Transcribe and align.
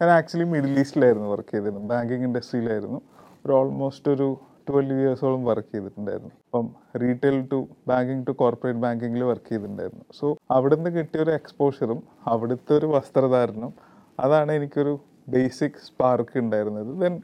ഞാൻ 0.00 0.10
actually 0.10 0.44
middle 0.50 0.78
ഈസ്റ്റിലായിരുന്നു 0.80 1.26
work 1.30 1.50
ചെയ്തിരുന്നത്. 1.54 1.88
ബാങ്കിങ് 1.90 2.24
ഇൻഡസ്ട്രിയിലായിരുന്നു 2.28 2.98
ഒരു 3.46 3.52
ഓൾമോസ്റ്റ് 3.52 4.10
ഒരു 4.10 4.28
ട്വൽവ് 4.68 5.00
ഇയേഴ്സോളം 5.00 5.44
വർക്ക് 5.44 5.68
ചെയ്തിട്ടുണ്ടായിരുന്നു. 5.74 6.32
അപ്പം 6.46 6.66
retail 7.02 7.36
to 7.52 7.58
banking 7.88 8.24
to 8.26 8.30
corporate 8.30 8.80
ബാങ്കിങ്ങിൽ 8.84 9.22
work 9.30 9.48
ചെയ്തിട്ടുണ്ടായിരുന്നു. 9.48 10.04
സോ 10.20 10.26
അവിടെ 10.56 10.74
നിന്ന് 10.74 10.90
കിട്ടിയ 10.90 11.22
ഒരു 11.22 11.30
എക്സ്പോഷറും 11.30 12.02
അവിടുത്തെ 12.26 12.72
ഒരു 12.78 12.86
വസ്ത്രധാരണം 12.86 13.72
അതാണ് 14.20 14.52
എനിക്കൊരു 14.52 14.94
ബേസിക് 15.28 15.80
സ്പാർക്ക് 15.88 16.38
ഉണ്ടായിരുന്നത്. 16.38 16.90
ദെൻ 17.02 17.14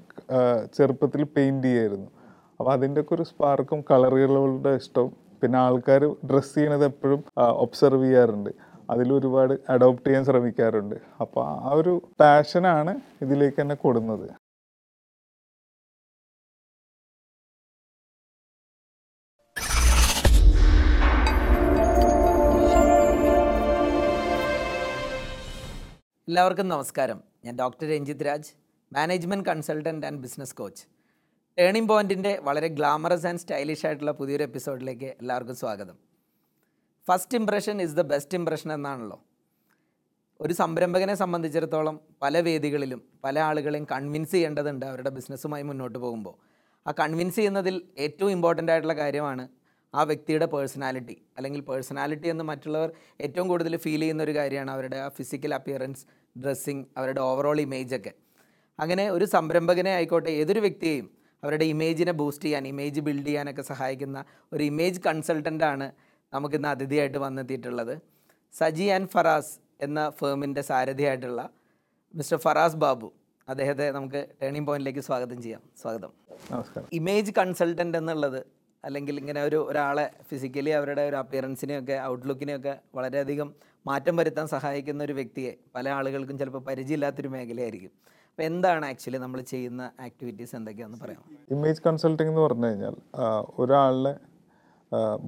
ചെറുപ്പത്തിൽ 0.76 1.24
പെയിന്റ് 1.36 1.66
ചെയ്യായിരുന്നു. 1.68 2.08
അപ്പോൾ 2.60 2.72
അതിന്റെ 2.72 3.00
ഒക്കെ 3.00 3.14
ഒരു 3.14 3.22
സ്പാർക്കും 3.22 3.80
കളറുകളുടെ 3.90 4.70
ഇഷ്ടവും 4.82 5.12
പിന്നെ 5.42 5.58
ആൾക്കാർ 5.58 6.02
ഡ്രസ്സ് 6.30 6.54
ചെയ്യണത് 6.54 6.84
എപ്പോഴും 6.84 7.24
ഒബ്സർവ് 7.64 8.04
ചെയ്യാറുണ്ട്. 8.04 8.50
അതിൽ 8.92 9.08
ഒരുപാട് 9.18 9.54
അഡോപ്റ്റ് 9.74 10.06
ചെയ്യാൻ 10.06 10.24
ശ്രമിക്കാറുണ്ട്. 10.28 10.96
അപ്പോൾ 11.22 11.44
ആ 11.68 11.70
ഒരു 11.80 11.94
പാഷനാണ് 12.20 12.92
ഇതിലേക്ക് 13.24 13.60
എന്നെ 13.64 13.76
കൊടുന്നത്. 13.84 14.26
എല്ലാവർക്കും 26.28 26.68
നമസ്കാരം. 26.68 27.18
ഞാൻ 27.44 27.54
doctor 27.60 27.86
Ranjith 27.94 28.24
Raj 28.28 28.50
management 28.92 29.46
consultant 29.48 30.06
and 30.06 30.22
business 30.24 30.56
coach 30.60 30.82
turning 31.58 31.88
പോയിന്റിന്റെ 31.90 32.32
വളരെ 32.48 32.68
ഗ്ലാമറസ് 32.78 33.26
ആൻഡ് 33.30 33.42
സ്റ്റൈലിഷ് 33.44 33.86
ആയിട്ടുള്ള 33.86 34.12
പുതിയൊരു 34.20 34.44
എപ്പിസോഡിലേക്ക് 34.48 35.10
എല്ലാവർക്കും 35.20 35.56
സ്വാഗതം. 35.62 36.05
First 37.08 37.36
impression 37.38 37.82
is 37.82 37.94
the 37.94 38.02
best 38.12 38.36
impression 38.38 38.72
എന്നാണല്ലോ. 38.72 39.18
ഒരു 40.40 40.52
സംരംഭകനെ 40.52 41.14
സംബന്ധിച്ചിടത്തോളം 41.14 42.00
പല 42.22 42.40
വേദികളിലും 42.40 43.02
പല 43.24 43.38
ആളുകളെയും 43.38 43.86
കൺവിൻസ് 43.92 44.32
ചെയ്യേണ്ടതുണ്ട് 44.32 44.86
അവരുടെ 44.86 45.10
ബിസിനസ്സുമായി 45.10 45.62
മുന്നോട്ട് 45.62 45.98
പോകുമ്പോൾ. 45.98 46.34
ആ 46.86 46.92
കൺവിൻസ് 47.02 47.36
ചെയ്യുന്നതിൽ 47.36 47.76
ഏറ്റവും 47.98 48.30
ഇമ്പോർട്ടന്റ് 48.30 48.72
ആയിട്ടുള്ള 48.72 48.94
കാര്യമാണ് 48.94 49.48
ആ 49.94 50.02
വ്യക്തിയുടെ 50.02 50.46
പേഴ്സണാലിറ്റി 50.46 51.16
അല്ലെങ്കിൽ 51.36 51.60
പേഴ്സണാലിറ്റി 51.60 52.28
എന്ന് 52.28 52.44
മറ്റുള്ളവർ 52.44 52.90
ഏറ്റവും 53.20 53.48
കൂടുതൽ 53.48 53.76
ഫീൽ 53.76 54.00
ചെയ്യുന്ന 54.00 54.22
ഒരു 54.22 54.34
കാര്യമാണ് 54.34 54.70
അവരുടെ 54.70 54.96
ആ 54.96 55.08
ഫിസിക്കൽ 55.08 55.54
അപ്പിയറൻസ് 55.54 56.02
ഡ്രസ്സിങ് 56.36 56.84
അവരുടെ 56.96 57.20
ഓവറോൾ 57.20 57.60
ഇമേജൊക്കെ 57.60 58.12
അങ്ങനെ 58.78 59.10
ഒരു 59.10 59.24
സംരംഭകനെ 59.24 59.90
ആയിക്കോട്ടെ 59.90 60.30
ഏതൊരു 60.30 60.60
വ്യക്തിയെയും 60.60 61.06
അവരുടെ 61.42 61.64
ഇമേജിനെ 61.64 62.12
ബൂസ്റ്റ് 62.12 62.44
ചെയ്യാൻ 62.44 62.68
ഇമേജ് 62.68 63.00
ബിൽഡ് 63.00 63.26
ചെയ്യാനൊക്കെ 63.26 63.62
സഹായിക്കുന്ന 63.62 64.24
ഒരു 64.52 64.62
ഇമേജ് 64.62 65.00
കൺസൾട്ടന്റാണ് 65.06 65.86
നമുക്കിന്ന് 66.36 66.68
അതിഥിയായിട്ട് 66.68 67.18
വന്നെത്തിയിട്ടുള്ളത് 67.18 67.94
സജി 68.54 68.86
ആൻഡ് 68.96 69.08
ഫറാസ് 69.08 69.54
എന്ന 69.80 70.00
ഫേമിന്റെ 70.10 70.62
സാരഥിയായിട്ടുള്ള 70.70 71.40
മിസ്റ്റർ 72.14 72.38
ഫറാസ് 72.38 72.76
ബാബു. 72.76 73.08
അദ്ദേഹത്തെ 73.48 73.86
നമുക്ക് 73.90 74.20
ടേണിംഗ് 74.42 74.66
പോയിന്റിലേക്ക് 74.68 75.00
സ്വാഗതം 75.00 75.38
ചെയ്യാം. 75.42 75.62
സ്വാഗതം. 75.82 76.12
നമസ്കാരം. 76.52 76.88
ഇമേജ് 76.92 77.32
കൺസൾട്ടന്റ് 77.38 77.98
എന്നുള്ളത് 77.98 78.40
അല്ലെങ്കിൽ 78.84 79.14
ഇങ്ങനെ 79.18 79.40
ഒരു 79.42 79.58
ഒരാളെ 79.70 80.06
ഫിസിക്കലി 80.28 80.70
അവരുടെ 80.70 81.02
ഒരു 81.10 81.16
അപ്പിയറൻസിനെയൊക്കെ 81.16 81.96
ഔട്ട്ലുക്കിനെയൊക്കെ 82.10 82.74
വളരെയധികം 82.94 83.48
മാറ്റം 83.86 84.14
വരുത്താൻ 84.16 84.46
സഹായിക്കുന്ന 84.46 85.04
ഒരു 85.04 85.12
വ്യക്തിയെ 85.12 85.52
പല 85.74 85.88
ആളുകൾക്കും 85.88 86.38
ചിലപ്പോൾ 86.38 86.62
പരിചയമില്ലാത്തൊരു 86.68 87.28
മേഖലയായിരിക്കും. 87.28 87.92
അപ്പോൾ 88.30 88.42
എന്താണ് 88.42 88.84
ആക്ച്വലി 88.86 89.18
നമ്മൾ 89.18 89.40
ചെയ്യുന്ന 89.40 89.82
ആക്ടിവിറ്റീസ് 90.00 90.56
എന്തൊക്കെയാണെന്ന് 90.56 91.04
പറയാം 91.04 91.22
ഇമേജ് 91.50 91.82
കൺസൾട്ടിംഗ് 91.86 92.30
എന്ന് 92.30 92.42
പറഞ്ഞു 92.42 92.66
കഴിഞ്ഞാൽ 92.66 92.96
ഒരാളുടെ 93.58 94.14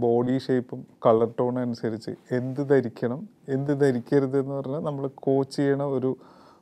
ബോഡി 0.03 0.39
ഷേപ്പും 0.39 0.81
കളർ 1.06 1.31
ടോണും 1.39 1.61
അനുസരിച്ച് 1.61 2.12
എന്ത് 2.39 2.62
ധരിക്കണം 2.70 3.20
എന്ത് 3.48 3.73
ധരിക്കരുത് 3.81 4.37
എന്ന് 4.42 4.55
പറഞ്ഞാൽ 4.55 4.83
നമ്മൾ 4.89 5.05
കോച്ച് 5.27 5.56
ചെയ്യണ 5.56 5.83
ഒരു 5.98 6.11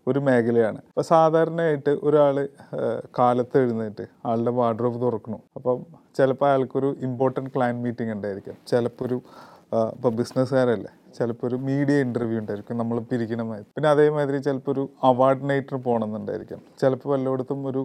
ഒരു 0.06 0.20
മേഖലയാണ്. 0.27 0.78
അപ്പോൾ 0.91 1.05
സാധാരണയായിട്ട് 1.12 1.92
ഒരാൾ 2.06 2.36
കാലത്ത് 3.19 3.56
എഴുന്നേറ്റ് 3.62 4.05
ആളുടെ 4.30 4.50
വാർഡ്രോബ് 4.50 4.98
തുറക്കണം 5.05 5.41
അപ്പം 5.56 5.78
ചിലപ്പോൾ 6.19 6.47
അയാൾക്കൊരു 6.50 6.91
ഇമ്പോർട്ടന്റ് 7.06 7.50
ക്ലയന്റ് 7.55 7.83
മീറ്റിംഗ് 7.86 8.12
ഉണ്ടായിരിക്കും. 8.16 8.56
ചിലപ്പോൾ 8.70 9.04
ഒരു 9.09 9.19
ഇപ്പോൾ 9.97 10.12
ബിസിനസ്സുകാരല്ലേ 10.19 10.93
ചിലപ്പോൾ 11.16 11.47
ഒരു 11.47 11.56
മീഡിയ 11.69 11.97
ഇന്റർവ്യൂ 12.06 12.38
ഉണ്ടായിരിക്കും. 12.43 12.78
നമ്മൾ 12.78 12.97
പിരിക്കണമായി 13.10 13.65
പിന്നെ 13.75 13.88
അതേമാതിരി 13.94 14.38
ചിലപ്പോൾ 14.49 14.72
ഒരു 14.75 14.84
അവാർഡ് 15.10 15.44
നൈറ്റിന് 15.50 15.81
പോകണമെന്നുണ്ടായിരിക്കും. 15.87 16.60
ചിലപ്പോൾ 16.82 17.10
വല്ലയിടത്തും 17.15 17.60
ഒരു 17.70 17.82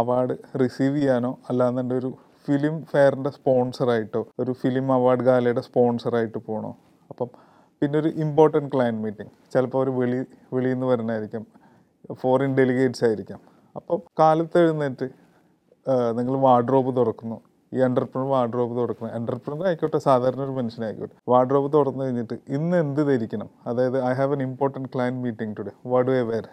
അവാർഡ് 0.00 0.34
റിസീവ് 0.62 0.96
ചെയ്യാനോ 0.96 1.32
അല്ലാന്നുണ്ടെങ്കിൽ 1.50 2.06
ഒരു 2.06 2.10
ഫിലിം 2.46 2.74
ഫെയറിന്റെ 2.84 3.30
സ്പോൺസറായിട്ടോ 3.30 4.22
ഒരു 4.38 4.52
ഫിലിം 4.52 4.86
അവാർഡ് 4.92 5.20
ഗാലയുടെ 5.20 5.60
സ്പോൺസറായിട്ട് 5.60 6.38
പോകണോ 6.38 6.72
അപ്പം 7.10 7.28
പിന്നെ 7.82 7.96
ഒരു 7.98 8.10
ഇമ്പോർട്ടന്റ് 8.24 8.70
ക്ലയന്റ് 8.74 9.02
മീറ്റിംഗ്. 9.04 9.32
ചിലപ്പോൾ 9.52 9.80
ഒരു 9.84 9.90
വെളി 9.90 10.18
വെളിയിൽ 10.54 10.74
നിന്ന് 10.74 10.86
വരുന്നതായിരിക്കും 10.86 11.46
ഫോറിൻ 12.12 12.50
ഡെലിഗേറ്റ്സ് 12.54 13.04
ആയിരിക്കാം. 13.04 13.40
അപ്പം 13.76 13.98
കാലത്ത് 14.18 14.58
എഴുന്നേറ്റ് 14.58 15.06
നിങ്ങൾ 16.18 16.34
വാർഡ്രോബ് 16.46 16.90
തുറക്കുന്നു. 16.96 17.36
ഈ 17.74 17.78
എന്റർപ്രണർ 17.86 18.26
വാർഡ്രോബ് 18.26 18.74
തുറക്കണം 18.78 19.10
എന്റർപ്രണർ 19.16 19.66
ആയിക്കോട്ടെ 19.66 19.98
സാധാരണ 19.98 20.40
ഒരു 20.40 20.54
മനുഷ്യനായിക്കോട്ടെ 20.58 21.14
വാർഡ്രോബ് 21.28 21.68
തുറന്നു 21.72 22.02
കഴിഞ്ഞിട്ട് 22.04 22.36
ഇന്ന് 22.48 22.76
എന്ത് 22.76 23.00
ധരിക്കണം? 23.08 23.48
അതായത് 23.66 23.98
I 24.04 24.12
have 24.20 24.32
an 24.32 24.42
important 24.42 24.88
client 24.94 25.22
meeting 25.24 25.54
today 25.58 25.72
what 25.92 26.08
do 26.10 26.14
wear 26.30 26.46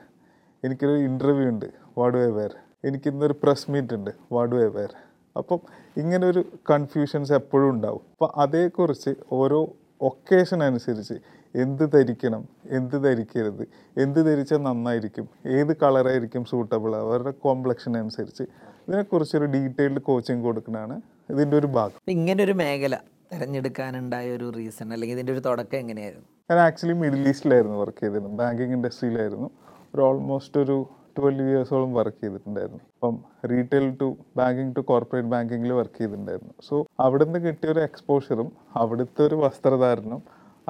എനിക്കൊരു 0.63 0.95
ഇന്റർവ്യൂ 1.09 1.47
ഉണ്ട്. 1.49 1.65
വാട്ട് 1.97 2.17
വേ 2.17 2.25
വേർ 2.25 2.33
വെയർ 2.37 2.53
എനിക്ക് 2.87 3.07
ഇന്നൊരു 3.09 3.35
പ്രസ് 3.43 3.71
മീറ്റ് 3.71 3.93
ഉണ്ട്. 3.93 4.11
വാട്ട് 4.31 4.53
വേ 4.55 4.65
വേർ 4.77 4.91
അപ്പം 5.37 5.59
ഇങ്ങനെ 5.97 6.27
ഒരു 6.27 6.41
കൺഫ്യൂഷൻസ് 6.71 7.33
എപ്പോഴും 7.33 7.69
ഉണ്ടാവും. 7.69 8.01
അപ്പോൾ 8.11 8.29
അതേക്കുറിച്ച് 8.37 9.11
ഓരോ 9.31 9.59
ഒക്കേഷൻ 10.01 10.63
അനുസരിച്ച് 10.63 11.17
എന്ത് 11.55 11.93
ധരിക്കണം 11.93 12.43
എന്ത് 12.69 13.03
ധരിക്കരുത് 13.03 13.63
എന്ത് 13.97 14.19
ധരിച്ചാൽ 14.27 14.57
നന്നായിരിക്കും 14.57 15.27
ഏത് 15.45 15.77
കളറായിരിക്കും 15.77 16.45
സൂട്ടബിൾ 16.45 16.95
അവരുടെ 16.95 17.31
കോംപ്ലക്ഷൻ 17.31 17.97
അനുസരിച്ച് 17.97 18.43
ഇതിനെക്കുറിച്ചൊരു 18.87 19.45
ഡീറ്റെയിൽഡ് 19.45 20.01
കോച്ചിങ് 20.01 20.43
കൊടുക്കുന്നതാണ് 20.43 21.01
ഇതിന്റെ 21.29 21.57
ഒരു 21.57 21.67
ഭാഗം. 21.67 21.99
ഇങ്ങനെ 22.07 22.43
ഒരു 22.43 22.51
മേഖല 22.51 22.95
തിരഞ്ഞെടുക്കാനുണ്ടായ 23.33 24.35
ഒരു 24.35 24.47
റീസൺ 24.57 24.93
അല്ലെങ്കിൽ 24.93 25.15
ഇതിന്റെ 25.15 25.33
ഒരു 25.33 25.39
തുടക്കം 25.39 25.77
എങ്ങനെയായിരുന്നു? 25.77 26.27
ഞാൻ 26.51 26.59
ആക്ച്വലി 26.59 26.93
മിഡിൽ 26.93 27.27
ഈസ്റ്റിലായിരുന്നു 27.27 27.77
വർക്ക് 27.77 27.99
ചെയ്തിരുന്നത്. 27.99 28.35
ബാങ്കിങ് 28.41 28.73
ഇൻഡസ്ട്രിയിലായിരുന്നു 28.73 29.49
ഒരു 29.95 30.01
ഓൾമോസ്റ്റ് 30.01 30.59
ഒരു 30.59 30.77
ട്വൽവ് 31.18 31.47
ഇയേഴ്സോളം 31.50 31.94
വർക്ക് 31.94 32.19
ചെയ്തിട്ടുണ്ടായിരുന്നു. 32.22 32.84
അപ്പം 32.96 33.16
retail 33.51 33.88
to 34.01 34.07
banking 34.38 34.75
to 34.78 34.81
corporate 34.91 35.29
ബാങ്കിങ്ങിൽ 35.34 35.74
work 35.79 35.97
ചെയ്തിട്ടുണ്ടായിരുന്നു. 35.97 36.53
സോ 36.69 36.75
അവിടെ 37.00 37.25
നിന്ന് 37.25 37.40
കിട്ടിയ 37.47 37.72
ഒരു 37.72 37.79
എക്സ്പോഷറും 37.79 38.50
അവിടുത്തെ 38.81 39.22
ഒരു 39.28 39.35
വസ്ത്രധാരണം 39.35 40.22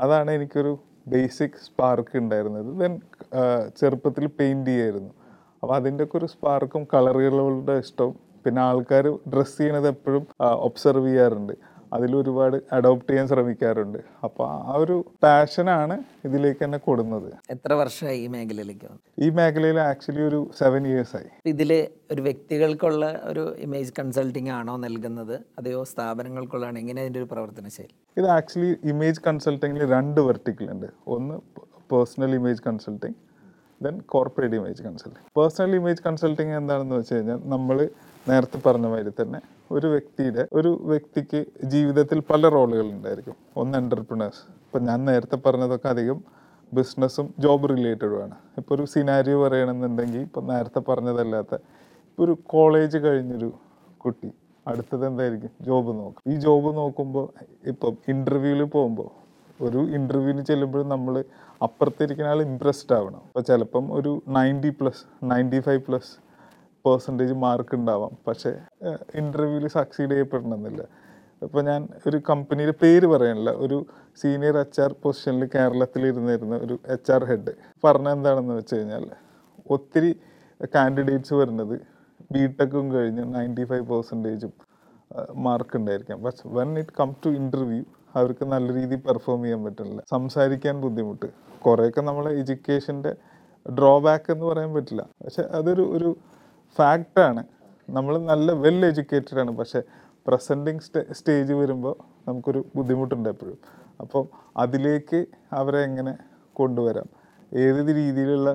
അതാണ് 0.03 0.31
എനിക്കൊരു 0.31 0.73
ബേസിക് 1.13 1.59
സ്പാർക്ക് 1.65 2.15
ഉണ്ടായിരുന്നത്. 2.17 2.69
ദെൻ 2.81 2.93
ചെറുപ്പത്തിൽ 3.79 4.25
പെയിന്റ് 4.39 4.69
ചെയ്യായിരുന്നു. 4.69 5.11
അപ്പോൾ 5.61 5.75
അതിന്റെ 5.75 6.03
ഒക്കെ 6.03 6.17
ഒരു 6.17 6.25
സ്പാർക്കും 6.25 6.83
കളറുകളുടെ 6.93 7.75
ഇഷ്ടവും 7.83 8.15
പിന്നെ 8.45 8.61
ആൾക്കാർ 8.61 9.05
ഡ്രസ്സ് 9.33 9.57
ചെയ്യണത് 9.57 9.87
എപ്പോഴും 9.87 10.23
ഒബ്സർവ് 10.67 11.07
ചെയ്യാറുണ്ട്. 11.07 11.53
അതിൽ 11.95 12.11
ഒരുപാട് 12.19 12.57
അഡോപ്റ്റ് 12.77 13.09
ചെയ്യാൻ 13.09 13.27
ശ്രമിക്കാറുണ്ട്. 13.31 13.99
അപ്പോൾ 14.25 14.45
ആ 14.71 14.75
ഒരു 14.83 14.95
പാഷനാണ് 15.23 15.95
ഇതിലേക്ക് 16.27 16.63
എന്നെ 16.67 16.79
കൊടുക്കുന്നത് 16.85 17.29
എത്ര 17.55 17.73
വർഷമായി 17.81 18.19
ഈ 18.25 18.27
മേഖലയിലേക്ക് 18.35 18.89
ഈ 19.25 19.29
മേഖലയിൽ 19.39 19.79
ആക്ച്വലി 19.89 20.23
ഒരു 20.29 20.39
സെവൻ 20.61 20.83
ഇയേഴ്സായി 20.91 21.29
ഇതിൽ 21.53 21.71
ഒരു 22.13 22.21
വ്യക്തികൾക്കുള്ള 22.27 23.05
ഒരു 23.31 23.43
ഇമേജ് 23.65 23.93
കൺസൾട്ടിംഗ് 23.99 24.53
ആണോ 24.59 24.75
നൽകുന്നത്? 24.85 25.35
അതെയോ 25.59 25.83
സ്ഥാപനങ്ങൾക്കുള്ളതാണ്? 25.91 26.77
എങ്ങനെ 26.83 27.01
അതിന്റെ 27.03 27.21
ഒരു 27.23 27.29
പ്രവർത്തന 27.33 27.67
ശൈലി? 27.77 27.93
ഇത് 28.19 28.27
ആക്ച്വലി 28.37 28.71
ഇമേജ് 28.93 29.21
കൺസൾട്ടിങ്ങിൽ 29.27 29.83
രണ്ട് 29.95 30.21
വെർട്ടിക്കൽ 30.29 30.67
ഉണ്ട്. 30.75 30.89
ഒന്ന് 31.15 31.37
personal 31.93 32.33
image 32.39 32.63
consulting 32.67 33.17
then 33.81 33.95
corporate 34.13 34.57
image 34.59 34.81
consulting 34.85 35.25
personal 35.37 35.73
image 35.79 36.03
consulting 36.05 36.53
എന്താണെന്ന് 36.59 36.95
വെച്ച് 36.99 37.15
കഴിഞ്ഞാൽ 37.15 37.39
നമ്മൾ 37.53 37.77
നേരത്തെ 38.29 38.57
പറഞ്ഞ 38.67 38.87
മാതിരി 38.93 39.11
തന്നെ 39.21 39.39
ഒരു 39.71 39.87
വ്യക്തിയുടെ 39.87 40.47
ഒരു 40.53 40.79
വ്യക്തിക്ക് 40.81 41.45
ജീവിതത്തിൽ 41.63 42.19
പല 42.19 42.49
റോളുകൾ 42.49 42.85
ഉണ്ടായിരിക്കും. 42.85 43.35
ഒന്ന് 43.57 43.77
എന്റർപ്രണേഴ്സ് 43.77 44.41
ഇപ്പം 44.65 44.83
ഞാൻ 44.83 45.05
നേരത്തെ 45.05 45.35
പറഞ്ഞതൊക്കെ 45.35 45.87
അധികം 45.87 46.19
ബിസിനസ്സും 46.73 47.33
ജോബ് 47.39 47.69
റിലേറ്റഡുമാണ് 47.69 48.35
ഇപ്പോൾ 48.57 48.75
ഒരു 48.75 48.85
സിനാരിയോ 48.85 49.43
പറയണമെന്നുണ്ടെങ്കിൽ 49.43 50.19
ഇപ്പം 50.19 50.47
നേരത്തെ 50.47 50.79
പറഞ്ഞതല്ലാത്ത 50.79 51.55
ഇപ്പോൾ 52.07 52.23
ഒരു 52.23 52.37
കോളേജ് 52.45 52.97
കഴിഞ്ഞൊരു 52.97 53.53
കുട്ടി 53.97 54.31
അടുത്തത് 54.67 55.07
എന്തായിരിക്കും? 55.07 55.51
ജോബ് 55.61 55.99
നോക്കും. 55.99 56.33
ഈ 56.33 56.35
ജോബ് 56.35 56.77
നോക്കുമ്പോൾ 56.77 57.27
ഇപ്പം 57.67 57.97
ഇന്റർവ്യൂവിൽ 58.07 58.63
പോകുമ്പോൾ 58.63 59.09
ഒരു 59.61 59.77
ഇന്റർവ്യൂവിന് 59.77 60.45
ചെല്ലുമ്പോഴും 60.45 60.89
നമ്മൾ 60.89 61.23
അപ്പുറത്തിരിക്കുന്ന 61.63 62.29
ആൾ 62.29 62.41
ഇമ്പ്രസ്ഡ് 62.41 62.95
ആവണം. 62.95 63.17
അപ്പോൾ 63.17 63.41
ചിലപ്പം 63.41 63.93
ഒരു 63.93 64.21
ninety 64.27 64.69
plus 64.69 65.25
ninety 65.25 65.59
five 65.59 65.81
plus 65.81 66.11
percentage 66.85 67.33
mark 67.33 67.75
ഉണ്ടാവാം. 67.75 68.17
പക്ഷേ 68.27 68.51
ഇന്റർവ്യൂവിൽ 69.15 69.67
സക്സീഡ് 69.67 70.11
ചെയ്യപ്പെടണമെന്നില്ല. 70.11 70.81
ഇപ്പോൾ 71.45 71.61
ഞാൻ 71.61 71.87
ഒരു 72.07 72.17
കമ്പനിയുടെ 72.29 72.73
പേര് 72.81 73.07
പറയാനില്ല. 73.07 73.51
ഒരു 73.65 73.85
സീനിയർ 74.21 74.57
എച്ച് 74.57 74.81
ആർ 74.81 74.95
പൊസിഷനിൽ 75.03 75.49
കേരളത്തിൽ 75.55 76.07
ഇരുന്നിരുന്ന 76.07 76.55
ഒരു 76.55 76.79
എച്ച് 76.85 77.11
ആർ 77.11 77.23
ഹെഡ് 77.25 77.53
പറഞ്ഞ 77.83 78.09
എന്താണെന്ന് 78.09 78.53
വെച്ച് 78.53 78.75
കഴിഞ്ഞാൽ 78.75 79.05
ഒത്തിരി 79.69 80.11
കാൻഡിഡേറ്റ്സ് 80.75 81.33
വരുന്നത് 81.33 81.75
ബിടെക്കും 82.31 82.85
കഴിഞ്ഞ് 82.91 83.23
നയന്റി 83.35 83.63
ഫൈവ് 83.63 83.85
പെർസെന്റേജും 83.87 84.53
മാർക്ക് 85.33 85.75
ഉണ്ടായിരിക്കാം. 85.77 86.23
പക്ഷെ 86.23 86.49
when 86.49 86.79
it 86.79 86.93
come 86.99 87.09
to 87.25 87.29
interview 87.29 87.83
അവർക്ക് 88.15 88.45
നല്ല 88.45 88.73
രീതിയിൽ 88.73 89.01
പെർഫോം 89.07 89.41
ചെയ്യാൻ 89.43 89.63
പറ്റില്ല. 89.63 90.01
സംസാരിക്കാൻ 90.11 90.81
ബുദ്ധിമുട്ട്. 90.81 91.27
കുറേയൊക്കെ 91.65 92.01
നമ്മളെ 92.01 92.31
എഡ്യൂക്കേഷന്റെ 92.39 93.11
ഡ്രോബാക്ക് 93.65 94.31
എന്ന് 94.31 94.45
പറയാൻ 94.45 94.73
പറ്റില്ല. 94.73 95.03
പക്ഷെ 95.25 95.41
അതൊരു 95.41 95.81
ഒരു 95.97 96.09
ഫാക്റ്റാണ് 96.77 97.43
നമ്മൾ 97.89 98.17
നല്ല 98.17 98.51
വെൽ 98.51 98.85
എഡ്യൂക്കേറ്റഡ് 98.85 99.39
ആണ്. 99.39 99.51
പക്ഷേ 99.57 99.81
പ്രസന്റിങ് 100.27 100.83
സ്റ്റേജ് 101.11 101.53
വരുമ്പോൾ 101.53 101.95
നമുക്കൊരു 102.27 102.65
ബുദ്ധിമുട്ടുണ്ട് 102.75 103.29
എപ്പോഴും. 103.29 103.57
അപ്പം 104.01 104.25
അതിലേക്ക് 104.57 105.25
അവരെ 105.53 105.79
എങ്ങനെ 105.83 106.13
കൊണ്ടുവരാം? 106.53 107.07
ഏത് 107.53 107.95
രീതിയിലുള്ള 107.95 108.49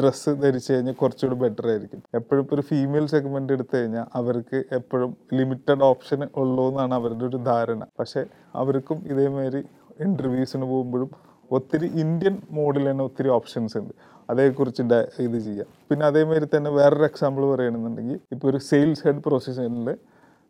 ഡ്രസ്സ് 0.00 0.30
ധരിച്ചു 0.42 0.72
കഴിഞ്ഞാൽ 0.72 0.94
കുറച്ചുകൂടി 0.94 1.36
ബെറ്റർ 1.40 1.66
ആയിരിക്കും. 1.70 2.02
എപ്പോഴും 2.14 2.42
ഇപ്പോൾ 2.42 2.54
ഒരു 2.54 2.62
ഫീമെയിൽ 2.62 3.06
സെഗ്മെന്റ് 3.06 3.52
എടുത്തു 3.52 3.76
കഴിഞ്ഞാൽ 3.76 4.06
അവർക്ക് 4.14 4.64
എപ്പോഴും 4.72 5.16
ലിമിറ്റഡ് 5.32 5.82
ഓപ്ഷൻ 5.82 6.28
ഉള്ളൂ 6.36 6.68
എന്നാണ് 6.68 6.94
അവരുടെ 6.94 7.24
ഒരു 7.24 7.36
ധാരണ. 7.36 7.82
പക്ഷേ 8.00 8.24
അവർക്കും 8.54 8.98
ഇതേമാതിരി 9.06 9.62
ഇന്റർവ്യൂസിന് 10.00 10.64
പോകുമ്പോഴും 10.64 11.10
ഒത്തിരി 11.50 11.86
ഇന്ത്യൻ 11.94 12.36
മോഡിൽ 12.50 12.90
തന്നെ 12.90 13.04
ഒത്തിരി 13.04 13.28
ഓപ്ഷൻസ് 13.28 13.78
ഉണ്ട്. 13.78 13.92
അതേക്കുറിച്ച് 14.30 14.82
ഡ- 14.82 15.22
ഇത് 15.22 15.38
ചെയ്യാം. 15.38 15.66
പിന്നെ 15.90 16.06
അതേമാതിരി 16.06 16.46
തന്നെ 16.56 16.70
വേറൊരു 16.70 17.04
എക്സാമ്പിൾ 17.04 17.46
പറയുകയാണെന്നുണ്ടെങ്കിൽ 17.46 18.20
ഇപ്പോൾ 18.32 18.48
ഒരു 18.48 18.56
സെയിൽസ് 18.56 19.06
ഹെഡ് 19.06 19.22
പ്രൊസിഷനിൽ 19.22 19.96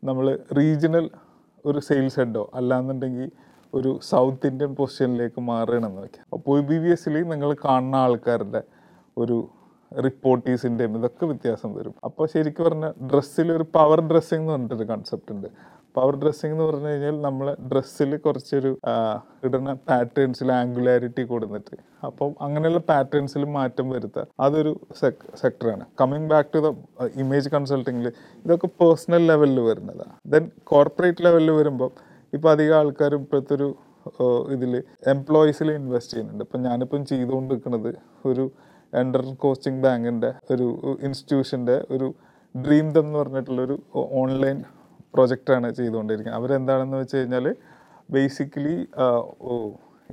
നമ്മൾ 0.05 0.39
റീജിയണൽ 0.57 1.11
ഒരു 1.67 1.79
സെയിൽസ് 1.79 2.21
ഹെഡോ 2.21 2.51
അല്ലാന്നുണ്ടെങ്കിൽ 2.55 3.31
ഒരു 3.75 3.99
സൗത്ത് 4.03 4.47
ഇന്ത്യൻ 4.47 4.75
പൊസിഷനിലേക്ക് 4.75 5.41
മാറുകയാണെന്ന് 5.41 6.01
വയ്ക്കാം 6.01 6.27
അപ്പോൾ 6.33 6.61
ബി 6.61 6.79
ബി 6.79 6.89
എസിൽ 6.89 7.23
നിങ്ങൾ 7.23 7.57
കാണുന്ന 7.65 7.97
ആൾക്കാരുടെ 7.97 8.63
ഒരു 9.19 9.49
റിപ്പോർട്ടീസിന്റെയും 10.05 10.99
ഇതൊക്കെ 10.99 11.27
വ്യത്യാസം 11.27 11.75
വരും. 11.75 11.95
അപ്പോൾ 12.05 12.27
ശരിക്കും 12.27 12.65
പറഞ്ഞാൽ 12.65 13.07
ഡ്രസ്സിൽ 13.07 13.53
ഒരു 13.53 13.63
പവർ 13.63 14.01
ഡ്രസ്സിംഗ് 14.01 14.43
എന്ന് 14.43 14.53
പറഞ്ഞിട്ടൊരു 14.53 14.85
കൺസെപ്റ്റ് 14.85 15.33
ഉണ്ട്. 15.33 15.47
പവർ 15.95 16.15
ഡ്രസ്സിംഗ് 16.17 16.55
എന്ന് 16.55 16.65
പറഞ്ഞു 16.65 16.89
കഴിഞ്ഞാൽ 16.89 17.17
നമ്മൾ 17.21 17.47
ഡ്രസ്സിൽ 17.73 18.17
കുറച്ചൊരു 18.17 18.71
ഇടുന്ന 19.45 19.73
പാറ്റേൺസിൽ 19.89 20.53
ആംഗുലാരിറ്റി 20.53 21.23
കൊടുത്തിട്ട് 21.23 21.77
അപ്പം 22.07 22.31
അങ്ങനെയുള്ള 22.41 22.79
പാറ്റേൺസിൽ 22.89 23.45
മാറ്റം 23.45 23.89
വരുത്തുക 23.91 24.27
അതൊരു 24.41 24.73
സെക്ടറാണ് 25.43 25.87
coming 26.01 26.29
back 26.29 26.51
to 26.55 26.63
the 26.67 26.71
image 27.17 27.49
കൺസൾട്ടിങ്ങിൽ 27.49 28.09
ഇതൊക്കെ 28.45 28.71
പേഴ്സണൽ 28.81 29.25
ലെവലിൽ 29.27 29.61
വരുന്നതാണ് 29.61 30.15
ദെൻ 30.27 30.47
കോർപ്പറേറ്റ് 30.65 31.25
ലെവലിൽ 31.25 31.51
വരുമ്പോൾ 31.51 31.91
ഇപ്പോൾ 32.33 32.51
അധികം 32.51 32.77
ആൾക്കാരും 32.77 33.21
ഇപ്പോഴത്തെ 33.21 33.55
ഒരു 33.55 33.69
ഇതിൽ 34.51 34.73
എംപ്ലോയീസിൽ 35.09 35.69
ഇൻവെസ്റ്റ് 35.73 36.13
ചെയ്യുന്നുണ്ട്. 36.13 36.45
ഇപ്പം 36.45 36.63
ഞാനിപ്പം 36.63 37.03
ചെയ്തുകൊണ്ടിരിക്കുന്നത് 37.07 37.91
ഒരു 38.25 38.45
എൻഡർ 38.93 39.23
കോച്ചിങ് 39.35 39.83
ബാങ്കിന്റെ 39.83 40.31
ഒരു 40.51 40.67
ഇൻസ്റ്റിറ്റ്യൂഷന്റെ 41.03 41.77
ഒരു 41.91 42.09
ഡ്രീം 42.55 42.93
ദം 42.93 43.07
എന്ന് 43.07 43.19
പറഞ്ഞിട്ടുള്ളൊരു 43.19 43.77
ഓൺലൈൻ 44.15 44.59
പ്രൊജക്റ്റാണ് 45.15 45.69
ചെയ്തുകൊണ്ടിരിക്കുന്നത്. 45.79 46.39
അവരെന്താണെന്ന് 46.41 46.99
വെച്ച് 47.03 47.17
കഴിഞ്ഞാൽ 47.19 47.47
ബേസിക്കലി 48.15 48.77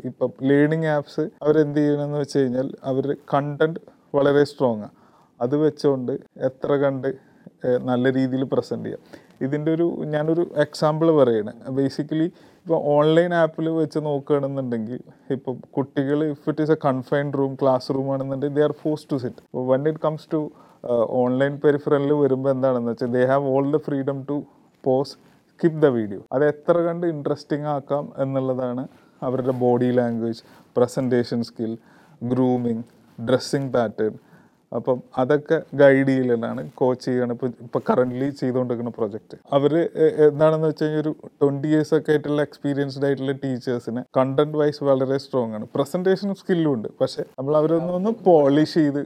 ഇപ്പം 0.09 0.31
ലേണിംഗ് 0.49 0.89
ആപ്സ് 0.97 1.23
അവരെന്ത് 1.43 1.79
ചെയ്യണമെന്ന് 1.81 2.19
വെച്ച് 2.23 2.37
കഴിഞ്ഞാൽ 2.41 2.67
അവർ 2.91 3.05
കണ്ടന്റ് 3.33 3.81
വളരെ 4.17 4.43
സ്ട്രോങ് 4.51 4.83
ആണ് 4.87 4.95
അത് 5.39 5.55
വെച്ചുകൊണ്ട് 5.65 6.13
എത്ര 6.47 6.71
കണ്ട് 6.83 7.09
നല്ല 7.89 8.05
രീതിയിൽ 8.17 8.43
പ്രസന്റ് 8.53 8.85
ചെയ്യാം. 8.87 9.01
ഇതിന്റെ 9.45 9.69
ഒരു 9.75 9.85
ഞാനൊരു 10.13 10.43
എക്സാമ്പിൾ 10.63 11.07
പറയണേ. 11.19 11.53
ബേസിക്കലി 11.77 12.27
ഇപ്പോൾ 12.65 12.79
ഓൺലൈൻ 12.95 13.31
ആപ്പിൽ 13.41 13.67
വെച്ച് 13.81 13.99
നോക്കുകയാണെന്നുണ്ടെങ്കിൽ 14.07 14.99
ഇപ്പം 15.35 15.55
കുട്ടികൾ 15.75 16.19
if 16.33 16.45
it 16.51 16.63
is 16.65 16.73
a 16.75 16.79
confined 16.87 17.37
room 17.39 17.53
class 17.61 17.87
room 17.95 18.07
ആണെന്നുണ്ടെങ്കിൽ 18.13 18.57
they 18.59 18.65
are 18.69 18.73
force 18.83 19.07
to 19.11 19.17
sit 19.23 19.41
when 19.71 19.81
it 19.91 20.01
comes 20.07 20.27
to 20.33 20.41
online 21.21 21.55
പെരിഫറലിൽ 21.65 22.13
വരുമ്പോൾ 22.23 22.51
എന്താണെന്ന് 22.55 22.91
വെച്ചാൽ 22.93 23.11
they 23.17 23.23
have 23.31 23.47
all 23.53 23.65
the 23.75 23.79
freedom 23.87 24.19
to 24.29 24.37
pause 24.87 25.13
skip 25.51 25.81
the 25.83 25.89
video 25.97 26.21
അത് 26.35 26.43
എത്ര 26.53 26.75
കണ്ട് 26.87 27.05
ഇൻട്രസ്റ്റിംഗ് 27.13 27.69
ആക്കാം 27.75 28.05
എന്നുള്ളതാണ് 28.23 28.83
അവരുടെ 29.21 29.53
body 29.63 29.89
language 29.99 30.43
presentation 30.77 31.41
skill 31.49 31.73
grooming 32.31 32.83
dressing 33.19 33.71
pattern 33.75 34.13
അപ്പം 34.71 34.99
അതൊക്കെ 35.21 35.57
ഗൈഡ് 35.81 36.07
ചെയ്യലാണ് 36.09 36.61
കോച്ച് 36.79 37.03
ചെയ്യണം 37.05 37.33
ഇപ്പോൾ 37.35 37.49
ഇപ്പോൾ 37.65 37.81
കറന്റ്ലി 37.89 38.27
ചെയ്തുകൊണ്ടിരിക്കുന്ന 38.41 38.91
പ്രൊജക്റ്റ് 38.99 39.37
അവർ 39.55 39.73
എന്താണെന്ന് 40.27 40.67
വെച്ച് 40.69 40.83
കഴിഞ്ഞാൽ 40.83 41.01
ഒരു 41.03 41.11
ട്വന്റി 41.41 41.69
ഇയേഴ്സ് 41.71 41.93
ഒക്കെ 41.97 42.11
ആയിട്ടുള്ള 42.13 42.41
എക്സ്പീരിയൻസ്ഡ് 42.47 43.05
ആയിട്ടുള്ള 43.07 43.33
ടീച്ചേഴ്സിന് 43.43 44.01
കണ്ടന്റ് 44.17 44.57
വൈസ് 44.61 44.81
വളരെ 44.89 45.17
സ്ട്രോങ് 45.25 45.55
ആണ്. 45.57 45.65
പ്രസന്റേഷൻ 45.75 46.29
സ്കില്ലും 46.41 46.71
ഉണ്ട്. 46.75 46.87
പക്ഷേ 47.01 47.23
നമ്മൾ 47.39 47.55
അവരൊന്നൊന്ന് 47.61 48.13
പോളിഷ് 48.29 48.75
ചെയ്ത് 48.79 49.01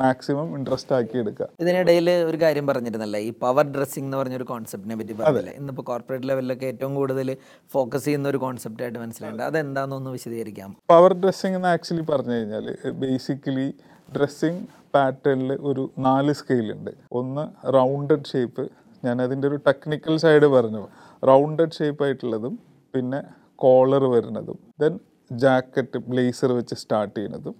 മാക്സിമം 0.00 0.48
ഇൻട്രസ്റ്റ് 0.56 0.94
ആക്കി 0.96 1.16
എടുക്കുക. 1.22 1.46
ഇതിനിടയിൽ 1.62 2.08
ഒരു 2.28 2.38
കാര്യം 2.44 2.66
പറഞ്ഞിരുന്നല്ലേ 2.70 3.20
ഈ 3.28 3.30
പവർ 3.44 3.64
ഡ്രസ്സിംഗ് 3.74 4.06
എന്ന് 4.08 4.18
പറഞ്ഞൊരു 4.20 4.46
കോൺസെപ്റ്റിനെ 4.52 4.96
പറ്റി 5.00 5.14
പറഞ്ഞില്ലേ? 5.20 5.54
ഇന്നിപ്പോൾ 5.60 5.84
കോർപ്പറേറ്റ് 5.90 6.28
ലെവലിലൊക്കെ 6.30 6.66
ഏറ്റവും 6.72 6.94
കൂടുതൽ 7.00 7.28
ഫോക്കസ് 7.74 8.04
ചെയ്യുന്ന 8.06 8.28
ഒരു 8.32 8.40
കോൺസെപ്റ്റ് 8.44 8.84
ആയിട്ട് 8.86 8.98
മനസ്സിലായിട്ട് 9.04 9.44
അതെന്താണെന്നൊന്ന് 9.50 10.12
വിശദീകരിക്കാം. 10.16 10.70
പവർ 10.94 11.12
ഡ്രസ്സിംഗ് 11.24 11.58
എന്ന് 11.60 11.70
ആക്ച്വലി 11.74 12.06
പറഞ്ഞു 12.12 12.34
കഴിഞ്ഞാൽ 12.38 12.66
ബേസിക്കലി 13.02 13.68
ഡ്രസ്സിംഗ് 14.08 14.62
പാറ്റേണിൽ 14.94 15.52
ഒരു 15.70 15.84
നാല് 16.08 16.32
സ്കെയിലുണ്ട് 16.40 16.92
ഒന്ന് 17.20 17.44
റൗണ്ടഡ് 17.76 18.28
ഷേപ്പ് 18.32 18.64
ഞാൻ 19.02 19.16
അതിന്റെ 19.24 19.46
ഒരു 19.50 19.58
ടെക്നിക്കൽ 19.68 20.14
സൈഡ് 20.24 20.46
പറഞ്ഞു. 20.56 20.82
റൗണ്ടഡ് 21.30 21.76
ഷേപ്പ് 21.78 22.02
ആയിട്ടുള്ളതും 22.04 22.54
പിന്നെ 22.94 23.20
കോളർ 23.64 24.04
വരുന്നതും 24.14 24.58
ദെൻ 24.82 24.94
ജാക്കറ്റ് 25.30 25.98
ബ്ലേസർ 26.10 26.50
വെച്ച് 26.58 26.76
സ്റ്റാർട്ട് 26.82 27.14
ചെയ്യുന്നതും 27.16 27.54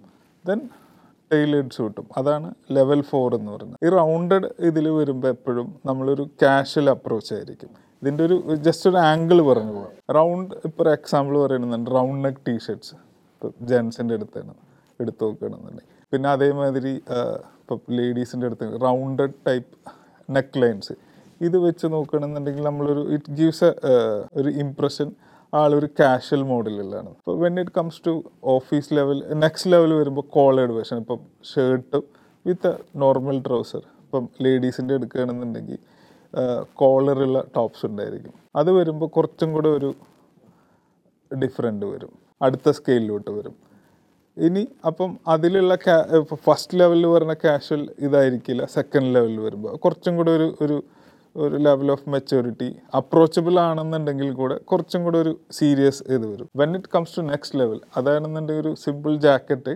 ദെൻ 0.45 0.59
ടൈലേഡ് 1.33 1.69
കിട്ടും. 1.77 2.07
അതാണ് 2.17 2.53
ലെവൽ 2.71 3.01
ഫോർ 3.01 3.35
എന്ന് 3.35 3.51
പറയുന്നത്. 3.51 3.85
ഈ 3.85 3.89
റൗണ്ടഡ് 3.89 4.49
ഇതിൽ 4.59 4.89
വരുമ്പോൾ 4.89 5.27
എപ്പോഴും 5.27 5.75
നമ്മളൊരു 5.85 6.29
കാഷ്വൽ 6.43 6.89
അപ്രോച്ച് 6.89 7.33
ആയിരിക്കും. 7.33 7.69
ഇതിന്റെ 8.01 8.23
ഒരു 8.23 8.55
ജസ്റ്റ് 8.55 8.89
ഒരു 8.89 8.97
ആംഗിൾ 8.97 9.41
പറഞ്ഞു 9.41 9.71
പോകാം 9.71 10.15
റൗണ്ട് 10.15 10.55
ഇപ്പോൾ 10.65 10.83
ഒരു 10.83 10.89
എക്സാമ്പിൾ 10.89 11.37
പറയുന്നുണ്ട്. 11.37 11.91
റൗണ്ട് 11.91 12.23
നെക്ക് 12.27 12.37
ടീഷർട്സ് 12.47 12.95
ഇപ്പോൾ 13.33 13.51
ജെൻസിന്റെ 13.61 14.13
അടുത്താണ്. 14.13 14.53
എടുത്ത് 15.01 15.23
നോക്കുകയാണെന്നുണ്ടെങ്കിൽ. 15.23 15.93
പിന്നെ 16.13 16.29
അതേമാതിരി 16.29 16.93
ഇപ്പോൾ 17.61 17.79
ലേഡീസിന്റെ 17.91 18.47
അടുത്ത് 18.47 18.81
റൗണ്ടഡ് 18.81 19.33
ടൈപ്പ് 19.47 19.77
നെക്ക് 20.31 20.61
ലൈൻസ് 20.61 20.93
ഇത് 21.41 21.57
വെച്ച് 21.57 21.87
നോക്കുകയാണെന്നുണ്ടെങ്കിൽ 21.87 22.63
നമ്മളൊരു 22.63 23.13
ഇറ്റ് 23.13 23.31
ഗീവ്സ് 23.31 23.63
എ 23.63 23.73
ഒരു 24.35 24.49
ഇംപ്രഷൻ 24.49 25.11
ആളൊരു 25.53 25.87
കാഷ്വൽ 25.99 26.41
മോഡലിലാണ് 26.43 27.09
ഇപ്പോൾ 27.09 27.39
when 27.39 27.59
it 27.59 27.71
comes 27.77 28.01
to 28.07 28.23
office 28.43 28.93
level 28.93 29.23
next 29.33 29.71
level 29.71 29.93
വരുമ്പോൾ 29.93 30.21
കോളേഡ് 30.21 30.69
വേർഷൻ 30.69 30.97
ഇപ്പം 30.97 31.19
ഷർട്ട് 31.53 32.01
വിത്ത് 32.45 32.77
നോർമൽ 32.95 33.39
ട്രൗസർ 33.47 33.83
ഇപ്പം 34.05 34.29
ലേഡീസിന്റെ 34.41 34.93
എടുക്കുകയാണെന്നുണ്ടെങ്കിൽ 34.93 35.77
കോളറുള്ള 36.73 37.43
ടോപ്സ് 37.55 37.85
ഉണ്ടായിരിക്കും. 37.85 38.33
അത് 38.55 38.71
വരുമ്പോൾ 38.71 39.09
കുറച്ചും 39.09 39.53
കൂടെ 39.53 39.69
ഒരു 39.69 39.93
ഡിഫറെന്റ് 41.31 41.85
വരും. 41.85 42.11
അടുത്ത 42.41 42.69
സ്കെയിലിലോട്ട് 42.69 43.31
വരും. 43.31 43.55
ഇനി 44.37 44.67
അപ്പം 44.85 45.19
അതിലുള്ള 45.27 45.75
ഫസ്റ്റ് 46.45 46.79
ലെവലിൽ 46.79 47.07
വരുന്ന 47.07 47.35
കാഷ്വൽ 47.45 47.89
ഇതായിരിക്കില്ല. 47.99 48.65
സെക്കൻഡ് 48.65 49.15
ലെവലിൽ 49.15 49.39
വരുമ്പോൾ 49.39 49.75
കുറച്ചും 49.77 50.15
കൂടെ 50.17 50.31
ഒരു 50.31 50.57
ഒരു 50.61 50.83
ഒരു 51.43 51.55
ലെവൽ 51.65 51.87
ഓഫ് 51.93 52.05
മെച്ചൂരിറ്റി 52.13 52.67
അപ്രോച്ചബിൾ 52.99 53.55
ആണെന്നുണ്ടെങ്കിൽ 53.59 54.29
കൂടെ 54.39 54.55
കുറച്ചും 54.69 55.01
കൂടെ 55.05 55.17
ഒരു 55.23 55.33
സീരിയസ് 55.51 56.01
ഇത് 56.15 56.25
വരും. 56.31 56.47
When 56.59 56.71
it 56.77 56.91
comes 56.95 57.15
to 57.17 57.23
next 57.31 57.59
level 57.59 57.79
അതാണെന്നുണ്ടെങ്കിൽ 57.97 58.63
ഒരു 58.65 58.71
simple 58.83 59.13
jacket 59.25 59.73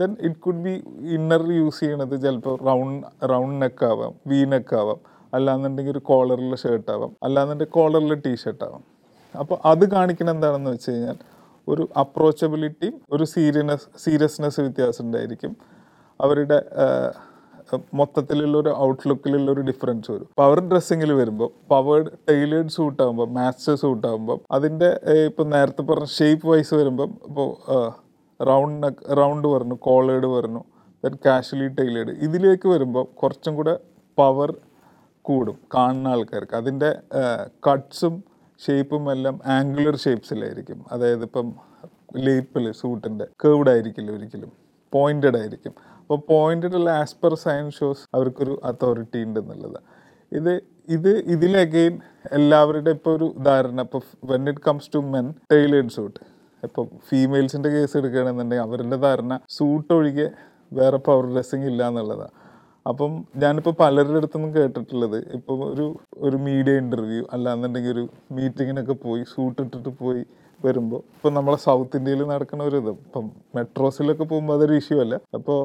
then 0.00 0.12
it 0.26 0.40
could 0.46 0.62
be 0.66 0.74
inner 1.16 1.44
use 1.60 1.80
ചെയ്യണത് 1.80 2.14
ചിലപ്പോൾ 2.24 2.56
റൗണ്ട് 2.68 3.06
റൗണ്ട് 3.32 3.56
നെക്ക് 3.62 3.84
ആവാം 3.84 4.12
വി 4.32 4.40
നെക്ക് 4.52 4.76
ആവാം 4.80 5.00
അല്ലാന്നുണ്ടെങ്കിൽ 5.34 5.92
ഒരു 5.96 6.02
കോളറിലെ 6.10 6.56
ഷർട്ട് 6.62 6.90
ആവാം 6.94 7.12
അല്ലാന്നുണ്ടെങ്കിൽ 7.26 7.74
കോളറിലെ 7.78 8.18
ടീഷർട്ട് 8.26 8.62
ആവാം. 8.68 8.82
അപ്പോൾ 9.34 9.58
അത് 9.70 9.84
കാണിക്കണം 9.96 10.32
എന്താണെന്ന് 10.36 10.70
വെച്ച് 10.70 10.90
കഴിഞ്ഞാൽ 10.90 11.18
ഒരു 11.68 11.82
അപ്രോച്ചബിലിറ്റിയും 12.02 12.94
ഒരു 13.12 13.24
സീരിയസ് 13.34 13.86
സീരിയസ്നെസ് 14.04 14.60
വ്യത്യാസം 14.60 15.02
ഉണ്ടായിരിക്കും. 15.04 15.52
അവരുടെ 16.20 16.58
മൊത്തത്തിലുള്ള 17.94 18.58
ഒരു 18.58 18.70
ഔട്ട്ലുക്കിലുള്ള 18.86 19.50
ഒരു 19.50 19.60
ഡിഫറൻസ് 19.60 20.10
വരും. 20.10 20.28
പവർ 20.38 20.60
ഡ്രസ്സിങ്ങിൽ 20.60 21.12
വരുമ്പോൾ 21.12 21.50
പവേർഡ് 21.70 22.10
ടൈലേഡ് 22.30 22.68
സൂട്ട് 22.68 23.02
ആകുമ്പോൾ 23.02 23.28
മാച്ച് 23.28 23.74
സൂട്ട് 23.82 24.06
ആകുമ്പോൾ 24.06 24.38
അതിന്റെ 24.50 25.00
ഇപ്പം 25.26 25.50
നേരത്തെ 25.50 25.82
പറഞ്ഞ 25.82 26.04
ഷേപ്പ് 26.04 26.46
വൈസ് 26.48 26.74
വരുമ്പം 26.74 27.10
ഇപ്പോൾ 27.28 27.48
റൗണ്ട് 28.40 28.86
നെക്ക് 28.86 29.16
റൗണ്ട് 29.16 29.48
പറഞ്ഞു 29.48 29.74
കോളേഡ് 29.74 30.26
പറഞ്ഞു 30.26 30.62
ദെൻ 31.04 31.14
കാഷ്വലി 31.26 31.68
ടൈലേഡ് 31.68 32.10
ഇതിലേക്ക് 32.10 32.68
വരുമ്പോൾ 32.68 33.04
കുറച്ചും 33.20 33.54
കൂടെ 33.56 33.74
പവർ 34.18 34.50
കൂടും 35.22 35.56
കാണുന്ന 35.74 36.08
ആൾക്കാർക്ക്. 36.08 36.54
അതിന്റെ 36.54 36.90
കട്ട്സും 37.68 38.24
ഷേപ്പും 38.66 39.12
എല്ലാം 39.12 39.40
ആംഗുലർ 39.46 39.96
ഷേപ്സിലായിരിക്കും 39.96 40.84
അതായത് 40.92 41.22
ഇപ്പം 41.22 41.52
ലേപ്പിൽ 42.16 42.72
സൂട്ടിന്റെ 42.72 43.26
കേവ്ഡ് 43.44 43.70
ആയിരിക്കില്ല 43.70 44.10
ഒരിക്കലും 44.10 44.52
പോയിന്റഡ് 44.92 45.38
ആയിരിക്കും. 45.38 45.74
അപ്പോൾ 46.10 46.22
pointed 46.28 46.78
as 46.92 47.14
per 47.22 47.34
science 47.42 47.76
shoes 47.78 48.00
അവർക്കൊരു 48.14 48.54
അതോറിറ്റി 48.64 49.18
ഉണ്ട് 49.26 49.38
എന്നുള്ളത് 49.40 49.76
ഇത് 50.32 50.50
ഇത് 50.88 51.10
ഇതിൽ 51.34 51.52
അഗെയിൻ 51.58 51.94
എല്ലാവരുടെ 52.32 52.90
ഇപ്പോൾ 52.96 53.12
ഒരു 53.16 53.26
ധാരണ. 53.48 53.80
ഇപ്പോൾ 53.86 54.00
when 54.30 54.42
it 54.48 54.62
comes 54.66 54.88
to 54.94 55.00
men 55.12 55.26
tailored 55.52 55.92
suit 55.96 56.18
ഇപ്പോൾ 56.62 56.84
ഫീമെയിൽസിന്റെ 57.08 57.70
കേസ് 57.74 57.94
എടുക്കുകയാണെന്നുണ്ടെങ്കിൽ 58.00 58.64
അവരുടെ 58.64 58.96
ധാരണ 59.04 59.36
സൂട്ട് 59.56 59.92
ഒഴികെ 59.98 60.26
വേറെ 60.72 60.98
പവർ 61.08 61.26
ഡ്രസ്സിങ് 61.34 61.68
ഇല്ല 61.70 61.82
എന്നുള്ളതാണ് 61.90 62.34
അപ്പം 62.86 63.12
ഞാനിപ്പോൾ 63.44 63.74
പലരുടെ 63.82 64.18
അടുത്തൊന്നും 64.20 64.50
കേട്ടിട്ടുള്ളത് 64.56 65.18
ഇപ്പോൾ 65.38 65.60
ഒരു 65.72 65.86
ഒരു 66.28 66.36
മീഡിയ 66.46 66.74
ഇന്റർവ്യൂ 66.84 67.22
അല്ലാന്നുണ്ടെങ്കിൽ 67.36 67.92
ഒരു 67.96 68.04
മീറ്റിങ്ങിനൊക്കെ 68.38 68.96
പോയി 69.06 69.22
സൂട്ട് 69.34 69.60
ഇട്ടിട്ട് 69.62 69.92
പോയി 70.02 70.22
വരുമ്പോൾ 70.60 71.02
ഇപ്പം 71.14 71.34
നമ്മളെ 71.34 71.60
സൗത്ത് 71.66 71.98
ഇന്ത്യയിൽ 72.00 72.24
നടക്കുന്ന 72.32 72.64
ഒരു 72.70 72.78
ഇത്. 72.82 72.90
ഇപ്പം 73.06 73.26
മെട്രോസിലൊക്കെ 73.58 74.24
പോകുമ്പോൾ 74.24 74.56
അതൊരു 74.58 74.74
ഇഷ്യൂ 74.82 74.98
അല്ല. 75.04 75.14
അപ്പോൾ 75.38 75.60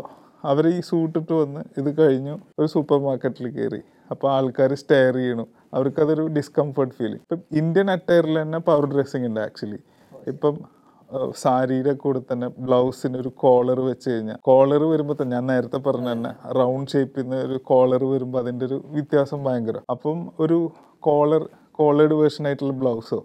അവർ 0.49 0.65
ഈ 0.75 0.79
സൂട്ടിട്ട് 0.89 1.33
വന്ന് 1.41 1.61
ഇത് 1.79 1.89
കഴിഞ്ഞു 1.99 2.35
ഒരു 2.59 2.67
സൂപ്പർ 2.73 2.97
മാർക്കറ്റിൽ 3.07 3.47
കയറി 3.57 3.81
അപ്പോൾ 4.11 4.27
ആൾക്കാർ 4.35 4.71
സ്റ്റെയർ 4.81 5.13
ചെയ്യണു. 5.15 5.45
അവർക്കതൊരു 5.75 6.23
ഡിസ്കംഫർട്ട് 6.37 6.95
ഫീൽ 6.97 7.13
ഇപ്പം 7.15 7.39
ഇന്ത്യൻ 7.61 7.87
അറ്റയറിൽ 7.95 8.35
തന്നെ 8.41 8.59
പവർ 8.67 8.85
ഡ്രസ്സിങ് 8.93 9.27
ഉണ്ട് 9.29 9.41
ആക്ച്വലി 9.45 9.79
ഇപ്പം 10.31 10.55
സാരിയുടെ 11.41 11.93
കൂടെ 12.03 12.19
തന്നെ 12.31 12.47
ബ്ലൗസിന് 12.65 13.17
ഒരു 13.21 13.31
കോളർ 13.43 13.79
വെച്ച് 13.89 14.07
കഴിഞ്ഞാൽ 14.11 14.37
കോളർ 14.49 14.81
വരുമ്പോൾ 14.91 15.15
തന്നെ 15.19 15.35
ഞാൻ 15.37 15.45
നേരത്തെ 15.51 15.79
പറഞ്ഞ 15.87 16.07
തന്നെ 16.13 16.31
റൗണ്ട് 16.59 16.91
ഷേപ്പിൽ 16.93 17.23
നിന്ന് 17.23 17.39
ഒരു 17.47 17.59
കോളർ 17.71 18.03
വരുമ്പോൾ 18.13 18.39
അതിന്റെ 18.43 18.65
ഒരു 18.69 18.77
വ്യത്യാസം 18.95 19.39
ഭയങ്കര. 19.47 19.77
അപ്പം 19.93 20.19
ഒരു 20.45 20.57
കോളർ 21.07 21.43
കോളേഡ് 21.79 22.15
വേർഷൻ 22.21 22.43
ആയിട്ടുള്ള 22.47 22.75
ബ്ലൗസോ 22.81 23.19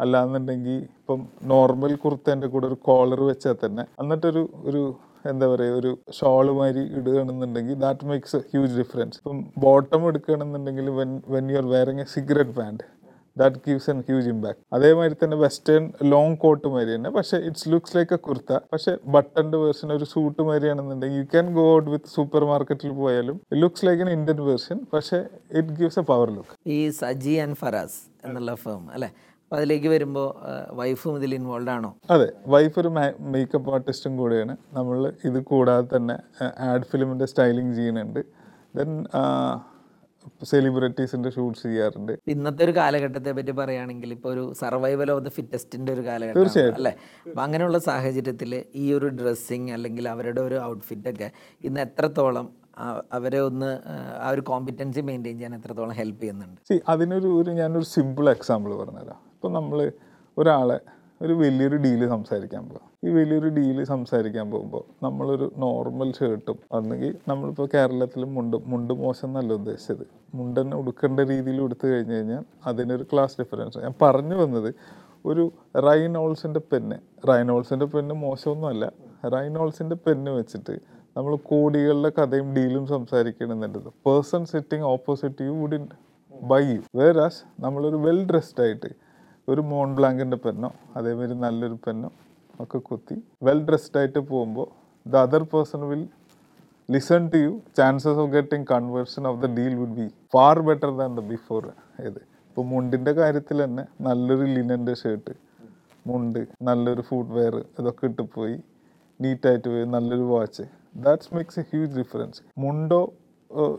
അല്ലാന്നുണ്ടെങ്കിൽ 0.00 0.78
ഇപ്പം 1.00 1.20
നോർമൽ 1.52 1.92
കുർത്തേന്റെ 2.04 2.48
കൂടെ 2.54 2.66
ഒരു 2.70 2.78
കോളർ 2.88 3.20
വെച്ചാൽ 3.30 3.56
തന്നെ 3.64 3.84
എന്നിട്ടൊരു 4.02 4.42
ഒരു 4.64 4.82
എന്താ 5.28 5.46
പറയുക 5.50 5.80
ഒരു 5.80 5.90
ഷോൾ 6.16 6.48
മാതിരി 6.56 6.82
ഇടുകയാണെന്നുണ്ടെങ്കിൽ 6.98 7.78
that 7.82 8.08
makes 8.08 8.36
a 8.36 8.44
huge 8.48 8.74
difference 8.78 9.18
ഇപ്പം 9.20 9.38
ബോട്ടം 9.62 10.02
എടുക്കുകയാണെന്നുണ്ടെങ്കിൽ 10.08 10.88
when 10.98 11.10
when 11.34 11.50
you 11.50 11.58
are 11.58 11.68
wearing 11.72 12.02
a 12.02 12.12
cigarette 12.12 12.54
band 12.56 12.84
that 13.36 13.60
gives 13.64 13.88
an 13.92 13.98
huge 14.04 14.28
impact 14.30 14.60
അതേമാതിരി 14.76 15.16
തന്നെ 15.20 15.36
വെസ്റ്റേൺ 15.40 15.82
ലോങ് 16.10 16.36
കോട്ട് 16.42 16.68
മാതിരി 16.74 16.92
തന്നെ 16.92 17.10
പക്ഷേ 17.16 17.38
it's 17.46 17.66
looks 17.72 17.94
like 17.96 18.14
a 18.14 18.22
kurta 18.26 18.58
പക്ഷേ 18.72 18.92
ബട്ടന്റെ 19.14 19.58
വേർഷൻ 19.62 19.90
ഒരു 19.96 20.06
suit 20.12 20.40
മാതിരിയാണെന്നുണ്ടെങ്കിൽ 20.46 21.18
you 21.18 21.26
can 21.32 21.48
go 21.54 21.64
out 21.74 21.90
with 21.92 22.10
super 22.14 22.44
മാർക്കറ്റിൽ 22.50 22.92
പോയാലും 23.00 23.36
looks 23.56 23.86
like 23.88 24.04
an 24.04 24.12
Indian 24.14 24.40
version 24.48 24.78
പക്ഷേ 24.94 25.18
it 25.54 25.74
gives 25.78 25.98
a 25.98 26.08
power 26.10 26.30
look 26.32 26.54
ഈ 26.72 26.80
സജി 27.00 27.34
ആൻഡ് 27.44 27.58
ഫറാസ് 27.60 27.98
എന്നുള്ള 28.24 28.54
ഫേം 28.62 28.84
അല്ലേ? 28.94 29.10
അതിലേക്ക് 29.52 29.88
വരുമ്പോൾ 29.88 30.28
വൈഫും 30.70 31.16
ഇതിൽ 31.16 31.34
ഇൻവോൾവ് 31.34 31.70
ആണോ? 31.70 31.96
അതെ 32.10 32.32
വൈഫ് 32.46 32.80
ഒരു 32.80 32.88
മേക്കപ്പ് 33.34 33.70
ആർട്ടിസ്റ്റും 33.74 34.16
കൂടെയാണ്. 34.16 34.56
നമ്മൾ 34.72 35.12
ഇത് 35.24 35.44
കൂടാതെ 35.44 35.96
തന്നെ 35.96 36.16
ആഡ് 36.58 36.82
ഫിലിമിന്റെ 36.82 37.24
സ്റ്റൈലിംഗ് 37.24 37.74
ചെയ്യുന്നുണ്ട്. 37.74 38.20
ദെൻ 38.76 38.90
സെലിബ്രിറ്റീസിന്റെ 40.42 41.30
ഷൂട്ട്സ് 41.30 41.62
ചെയ്യാറുണ്ട്. 41.62 42.12
ഇന്നത്തെ 42.28 42.64
ഒരു 42.64 42.72
കാലഘട്ടത്തെ 42.76 43.32
പറ്റി 43.32 43.50
പറയുകയാണെങ്കിൽ 43.50 44.12
ഇപ്പോൾ 44.12 44.28
ഒരു 44.28 44.52
സർവൈവൽ 44.52 45.10
ഓഫ് 45.10 45.24
ദ 45.24 45.28
ഫിറ്റസ്റ്റിന്റെ 45.28 45.92
ഒരു 45.92 46.00
കാലഘട്ടം 46.00 46.40
അല്ലേ? 46.74 46.92
അപ്പം 47.26 47.42
അങ്ങനെയുള്ള 47.42 47.78
സാഹചര്യത്തിൽ 47.78 48.64
ഈ 48.74 48.92
ഒരു 48.92 49.06
ഡ്രസ്സിങ് 49.06 49.72
അല്ലെങ്കിൽ 49.72 50.08
അവരുടെ 50.08 50.40
ഒരു 50.40 50.62
ഔട്ട്ഫിറ്റ് 50.62 51.08
ഒക്കെ 51.08 51.30
ഇന്ന് 51.64 51.80
എത്രത്തോളം 51.80 52.48
അവരെ 53.12 53.40
ഒന്ന് 53.40 53.68
ആ, 54.22 54.30
ഒരു 54.30 54.40
കോമ്പിറ്റൻസി 54.40 55.00
മെയിന്റെയിൻ 55.00 55.36
ചെയ്യാൻ 55.36 55.54
എത്രത്തോളം 55.54 55.92
ഹെൽപ്പ് 55.92 56.22
ചെയ്യുന്നുണ്ട്? 56.22 56.58
അതിനൊരു 56.88 57.28
ഒരു 57.40 57.50
ഞാനൊരു 57.50 57.84
സിമ്പിൾ 57.84 58.30
എക്സാമ്പിൾ 58.30 58.74
പറഞ്ഞുതരാം. 58.74 59.20
ഇപ്പം 59.46 59.58
നമ്മൾ 59.58 59.80
ഒരാളെ 60.36 60.76
ഒരു 61.20 61.34
വലിയൊരു 61.40 61.76
ഡീൽ 61.82 62.00
സംസാരിക്കാൻ 62.12 62.62
പോകും 62.68 62.86
ഈ 63.06 63.10
വലിയൊരു 63.16 63.48
ഡീൽ 63.58 63.78
സംസാരിക്കാൻ 63.90 64.46
പോകുമ്പോൾ 64.50 64.82
നമ്മളൊരു 65.04 65.46
നോർമൽ 65.64 66.08
ഷർട്ടും 66.18 66.58
അല്ലെങ്കിൽ 66.76 67.12
നമ്മളിപ്പോൾ 67.30 67.66
കേരളത്തിൽ 67.74 68.24
മുണ്ട് 68.36 68.56
മുണ്ട് 68.72 68.92
മോശം 69.02 69.28
എന്നല്ല 69.28 69.52
ഉദ്ദേശിച്ചത്. 69.52 70.02
മുണ്ടൻ 70.34 70.74
ഉടുക്കേണ്ട 70.78 71.18
രീതിയിൽ 71.32 71.60
ഉടുത്തു 71.60 71.86
കഴിഞ്ഞ് 71.86 72.14
കഴിഞ്ഞാൽ 72.14 72.42
അതിനൊരു 72.70 73.06
ക്ലാസ് 73.12 73.38
ഡിഫറൻസ് 73.40 73.84
ഞാൻ 73.84 73.94
പറഞ്ഞു 74.02 74.38
വന്നത് 74.42 74.68
ഒരു 75.24 75.44
റൈനോൾസിന്റെ 75.88 76.62
പെന്ന് 76.72 76.98
റൈനോൾസിന്റെ 77.30 77.88
പെന്ന് 77.94 78.16
മോശമൊന്നുമല്ല. 78.26 78.84
റൈനോൾസിന്റെ 79.36 79.98
പെന്ന് 80.06 80.30
വെച്ചിട്ട് 80.30 80.76
നമ്മൾ 81.16 81.34
കോടികളുടെ 81.52 82.12
കഥയും 82.20 82.50
ഡീലും 82.58 82.86
സംസാരിക്കണമെന്നുണ്ടത് 82.96 83.90
person 84.06 84.44
sitting 84.54 84.88
opposite 84.94 85.48
you 85.50 85.56
would 85.62 85.86
buy 86.34 86.62
you 86.74 86.80
whereas 87.00 87.42
നമ്മളൊരു 87.66 87.96
വെൽ 87.96 88.22
ഡ്രസ്ഡ് 88.32 88.62
ആയിട്ട് 88.66 88.92
ഒരു 89.48 89.62
മോൺ 89.70 89.88
ബ്ലാങ്കിന്റെ 89.96 90.38
പെന്നോ 90.44 90.70
അതേമാതിരി 90.96 91.34
നല്ലൊരു 91.40 91.78
പെന്നോ 91.84 92.10
ഒക്കെ 92.60 92.78
കുത്തി 92.80 93.16
വെൽ 93.42 93.58
ഡ്രസ്ഡ് 93.66 93.98
ആയിട്ട് 93.98 94.20
പോകുമ്പോൾ 94.28 94.68
the 95.06 95.16
other 95.22 95.42
person 95.50 95.82
will 95.88 96.04
listen 96.88 97.22
to 97.28 97.38
you 97.38 97.52
chances 97.76 98.18
of 98.22 98.30
getting 98.32 98.66
conversion 98.66 99.22
of 99.26 99.38
the 99.42 99.48
deal 99.56 99.74
would 99.74 99.96
be 99.98 100.06
far 100.34 100.58
better 100.60 100.90
than 100.96 101.12
the 101.16 101.24
before 101.30 101.62
ഇത് 102.02 102.20
ഇപ്പോൾ 102.48 102.64
മുണ്ടിന്റെ 102.64 103.12
കാര്യത്തിൽ 103.12 103.58
തന്നെ 103.64 103.84
നല്ലൊരു 104.00 104.46
ലിനന്റെ 104.52 104.94
ഷർട്ട് 104.94 105.34
മുണ്ട് 106.06 106.40
നല്ലൊരു 106.62 107.02
ഫുഡ് 107.02 107.32
വെയർ 107.32 107.54
ഇതൊക്കെ 107.78 108.06
ഇട്ട് 108.06 108.24
പോയി 108.34 108.56
നീറ്റായിട്ട് 109.20 109.68
പോയി 109.68 109.86
നല്ലൊരു 109.94 110.26
watch 110.32 110.64
that's 110.96 111.30
makes 111.34 111.58
a 111.60 111.64
huge 111.70 111.92
difference 111.98 112.40
മുണ്ടോ 112.58 113.00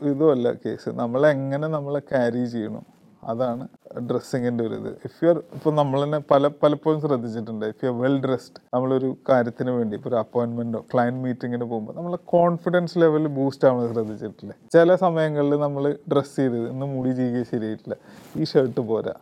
ഇതോ 0.10 0.28
അല്ല 0.32 0.48
കേസ് 0.62 0.90
നമ്മളെങ്ങനെ 1.00 1.68
നമ്മളെ 1.68 2.02
ക്യാരി 2.10 2.42
ചെയ്യണം? 2.46 2.84
അതാണ് 3.24 3.64
ഡ്രസ്സിങ്ങിന്റെ 4.10 4.64
ഒരു 4.68 4.76
ഇത്. 4.82 4.92
ഇഫ് 5.08 5.18
യു 5.24 5.30
ആർ 5.32 5.38
ഇപ്പോൾ 5.58 5.74
നമ്മൾ 5.80 5.98
തന്നെ 6.04 6.20
പല 6.32 6.50
പലപ്പോഴും 6.64 7.00
ശ്രദ്ധിച്ചിട്ടുണ്ട്. 7.06 7.66
If 7.74 7.86
you 7.86 7.92
are 7.92 7.98
well 8.04 8.18
dressed 8.26 8.60
നമ്മളൊരു 8.74 9.10
കാര്യത്തിന് 9.30 9.72
വേണ്ടി 9.78 9.96
ഇപ്പോൾ 10.00 10.12
ഒരു 10.14 10.20
അപ്പോയിൻമെന്റോ 10.24 10.82
ക്ലയന്റ് 10.94 11.22
മീറ്റിങ്ങിന് 11.26 11.66
പോകുമ്പോൾ 11.72 11.96
നമ്മളെ 12.00 12.20
കോൺഫിഡൻസ് 12.36 12.98
ലെവൽ 13.04 13.28
ബൂസ്റ്റ് 13.40 13.68
ആവുന്നത് 13.70 13.94
ശ്രദ്ധിച്ചിട്ടില്ല? 13.94 14.54
ചില 14.76 14.96
സമയങ്ങളിൽ 15.06 15.56
നമ്മൾ 15.66 15.98
ഡ്രസ്സ് 16.14 16.38
ചെയ്തത് 16.42 16.68
ഇന്ന് 16.74 16.86
മുടി 16.98 17.14
ചെയ്യുക 17.22 17.44
ശരിയായിട്ടില്ല. 17.54 17.98
ഈ 18.40 18.46
ഷർട്ട് 18.54 18.84
പോരാ. 18.92 19.16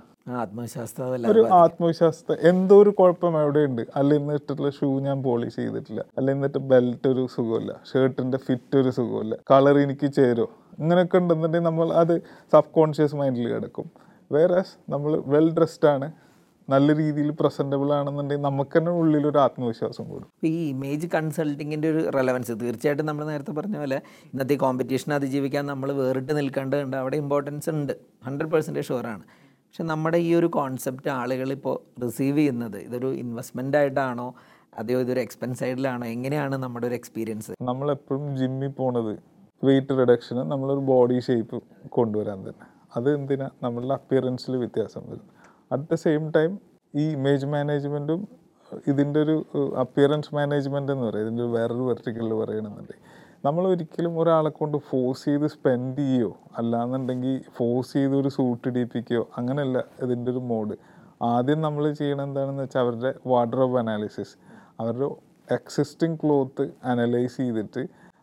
ഒരു 1.31 1.41
ആത്മവിശ്വാസത്തെ 1.63 2.35
എന്തോ 2.49 2.75
ഒരു 2.83 2.91
കുഴപ്പം 2.99 3.35
എവിടെയുണ്ട്? 3.41 3.81
അല്ല 3.99 4.13
ഇന്ന് 4.19 4.33
ഇട്ടിട്ടുള്ള 4.37 4.69
ഷൂ 4.77 4.87
ഞാൻ 5.07 5.17
പോളിഷ് 5.23 5.55
ചെയ്തിട്ടില്ല. 5.55 6.01
അല്ല 6.17 6.31
എന്നിട്ട് 6.35 6.57
ബെൽറ്റ് 6.71 7.07
ഒരു 7.13 7.23
സുഖമില്ല. 7.35 7.71
ഷർട്ടിന്റെ 7.89 8.37
ഫിറ്റ് 8.37 8.77
ഒരു 8.81 8.91
സുഖമില്ല. 8.97 9.35
കളർ 9.51 9.77
എനിക്ക് 9.83 10.07
ചേരോ? 10.17 10.47
ഇങ്ങനെയൊക്കെ 10.79 11.17
ഉണ്ടെന്നുണ്ടെങ്കിൽ 11.17 11.67
നമ്മൾ 11.67 11.93
അത് 12.01 12.15
സബ് 12.53 12.73
കോൺഷ്യസ് 12.77 13.15
മൈൻഡിൽ 13.15 13.47
കിടക്കും. 13.53 13.85
വേറെ 14.31 14.61
നമ്മൾ 14.93 15.11
വെൽ 15.33 15.47
ഡ്രസ്ഡ് 15.57 15.87
ആണ് 15.93 16.07
നല്ല 16.67 16.89
രീതിയിൽ 16.99 17.29
പ്രസന്റബിൾ 17.39 17.89
ആണെന്നുണ്ടെങ്കിൽ 17.93 18.45
നമുക്ക് 18.45 18.77
തന്നെ 18.77 18.91
ഉള്ളിൽ 18.99 19.23
ഒരു 19.29 19.39
ആത്മവിശ്വാസം 19.43 20.05
കൂടും. 20.11 20.27
ഈ 20.49 20.69
ഇമേജ് 20.69 21.07
കൺസൾട്ടിങ്ങിന്റെ 21.15 21.87
ഒരു 21.93 22.01
റെലവൻസ് 22.15 22.53
തീർച്ചയായിട്ടും 22.61 23.05
നമ്മൾ 23.09 23.25
നേരത്തെ 23.31 23.53
പറഞ്ഞ 23.59 23.77
പോലെ 23.81 23.97
ഇന്നത്തെ 24.31 24.55
കോമ്പറ്റീഷൻ 24.63 25.13
അതിജീവിക്കാൻ 25.13 25.65
നമ്മൾ 25.71 25.91
വേറിട്ട് 26.01 26.33
നിൽക്കേണ്ടതുണ്ട് 26.39 26.97
അവിടെ 27.01 27.17
ഇമ്പോർട്ടൻസ് 27.23 27.69
ഉണ്ട്. 27.75 27.93
ഹൺഡ്രഡ് 28.27 28.51
പെർസെന്റേജ് 28.55 28.87
ഷുവറാണ് 28.91 29.23
പക്ഷെ 29.65 29.83
നമ്മുടെ 29.83 30.17
ഈ 30.27 30.29
ഒരു 30.39 30.47
കോൺസെപ്റ്റ് 30.57 31.09
ആളുകൾ 31.19 31.49
ഇപ്പോൾ 31.57 31.77
റിസീവ് 32.03 32.37
ചെയ്യുന്നത് 32.37 32.77
ഇതൊരു 32.87 33.09
ഇൻവെസ്റ്റ്മെന്റ് 33.23 33.77
ആയിട്ടാണോ 33.81 34.27
അതെയോ 34.79 34.99
ഇതൊരു 35.05 35.21
എക്സ്പെൻസ് 35.25 35.61
ആയിട്ടാണോ 35.65 36.05
എങ്ങനെയാണ് 36.15 36.55
നമ്മുടെ 36.63 36.87
ഒരു 36.87 36.95
എക്സ്പീരിയൻസ് 37.01 37.53
നമ്മളെപ്പോഴും 37.71 38.23
ജിമ്മിൽ 38.39 38.71
പോണത് 38.79 39.13
വെയിറ്റ് 39.63 39.93
റിഡക്ഷന് 39.99 40.41
നമ്മളൊരു 40.51 40.81
ബോഡി 40.91 41.19
ഷേപ്പ് 41.27 41.59
കൊണ്ടുവരാൻ 41.97 42.39
തന്നെ. 42.47 42.65
അത് 42.97 43.09
എന്തിനാ 43.17 43.47
നമ്മളുടെ 43.63 43.93
അപ്പിയറൻസിൽ 43.99 44.53
വ്യത്യാസം 44.63 45.03
വരും. 45.11 45.27
അറ്റ് 45.71 45.87
ദ 45.91 45.97
സെയിം 46.05 46.23
ടൈം 46.37 46.51
ഈ 46.93 47.05
ഇമേജ് 47.17 47.47
മാനേജ്മെന്റും 47.53 48.21
ഇതിന്റെ 48.87 49.19
ഒരു 49.25 49.35
അപ്പിയറൻസ് 49.83 50.31
മാനേജ്മെന്റ് 50.35 50.91
എന്ന് 50.93 51.05
പറയും. 51.07 51.25
ഇതിന്റെ 51.25 51.45
വേറൊരു 51.57 51.83
വെർട്ടിക്കലിൽ 51.89 52.33
പറയണമെന്നുണ്ടെങ്കിൽ 52.41 53.03
നമ്മൾ 53.45 53.63
ഒരിക്കലും 53.71 54.13
ഒരാളെ 54.21 54.51
കൊണ്ട് 54.59 54.77
ഫോഴ്സ് 54.89 55.23
ചെയ്ത് 55.25 55.47
സ്പെൻഡ് 55.47 56.03
ചെയ്യോ 56.07 56.29
അല്ലാന്നുണ്ടെങ്കിൽ 56.59 57.33
ഫോഴ്സ് 57.57 57.93
ചെയ്ത് 57.93 58.15
ഒരു 58.21 58.29
സൂട്ട് 58.37 58.65
ഇടിപ്പിക്കുകയോ 58.69 59.23
അങ്ങനെയല്ല 59.39 59.77
ഇതിന്റെ 60.03 60.29
ഒരു 60.31 60.41
മോഡ് 60.51 60.75
ആദ്യം 61.33 61.59
നമ്മൾ 61.61 61.83
ചെയ്യണം 61.99 62.23
എന്താണെന്ന് 62.23 62.63
വെച്ചാൽ 62.63 62.81
അവരുടെ 62.83 63.11
വാർഡ്രോബ് 63.31 63.77
അനാലിസിസ് 63.81 64.33
അവരുടെ 64.81 65.09
എക്സിസ്റ്റിംഗ് 65.47 66.17
ക്ലോത്ത് 66.23 66.65
അനലൈസ് 66.91 67.37
ചെയ്തിട്ട് 67.37 67.81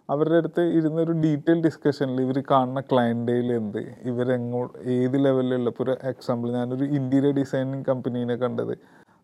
അവരുടെ 0.09 0.37
അടുത്ത് 0.37 0.63
ഇരുന്നൊരു 0.79 1.13
ഡീറ്റെയിൽ 1.13 1.63
ഡിസ്കഷനിൽ 1.63 2.19
ഇവർ 2.21 2.39
കാണുന്ന 2.51 2.81
ക്ലയന്റേൽ 2.81 3.53
എന്ത്? 3.53 3.83
ഇവരെങ്ങോ 4.11 4.61
ഏത് 4.97 5.25
ലെവലിലുള്ള 5.25 5.71
ഇപ്പോൾ 5.71 5.83
ഒരു 5.83 5.95
എക്സാമ്പിൾ 6.03 6.49
ഞാനൊരു 6.53 6.85
ഇന്റീരിയർ 6.99 7.35
ഡിസൈനിങ് 7.35 7.85
കമ്പനീനെ 7.85 8.37
കണ്ടത്. 8.37 8.75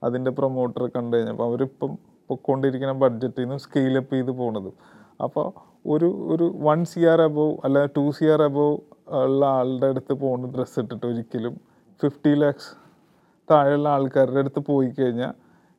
അതിന്റെ 0.03 0.31
പ്രൊമോട്ടർ 0.31 0.85
കണ്ടു 0.97 1.17
കഴിഞ്ഞപ്പോൾ 1.17 1.45
അവരിപ്പം 1.45 1.93
പൊയ്ക്കൊണ്ടിരിക്കുന്ന 2.31 2.95
ബഡ്ജറ്റിൽ 3.05 3.43
നിന്ന് 3.43 3.59
സ്കെയിലപ്പ് 3.59 4.15
ചെയ്ത് 4.15 4.31
പോണതും. 4.31 4.75
അപ്പോൾ 5.23 5.47
ഒരു 5.87 6.09
ഒരു 6.29 6.47
വൺ 6.59 6.85
സി 6.85 7.01
ആർ 7.05 7.21
അബോവ് 7.21 7.55
അല്ല 7.65 7.79
ടു 7.97 8.05
സി 8.11 8.25
ആർ 8.25 8.43
അബോവ് 8.43 8.77
ഉള്ള 9.21 9.47
ആളുടെ 9.59 9.87
അടുത്ത് 9.87 10.13
പോകുന്ന 10.13 10.47
ഡ്രസ്സ് 10.57 10.81
ഇട്ടിട്ട് 10.81 11.07
ഒരിക്കലും 11.07 11.55
ഫിഫ്റ്റി 12.01 12.33
ലാക്സ് 12.35 12.71
താഴെയുള്ള 13.49 13.89
ആൾക്കാരുടെ 13.89 14.41
അടുത്ത് 14.41 14.61
പോയി 14.67 14.89
കഴിഞ്ഞാൽ 14.89 15.33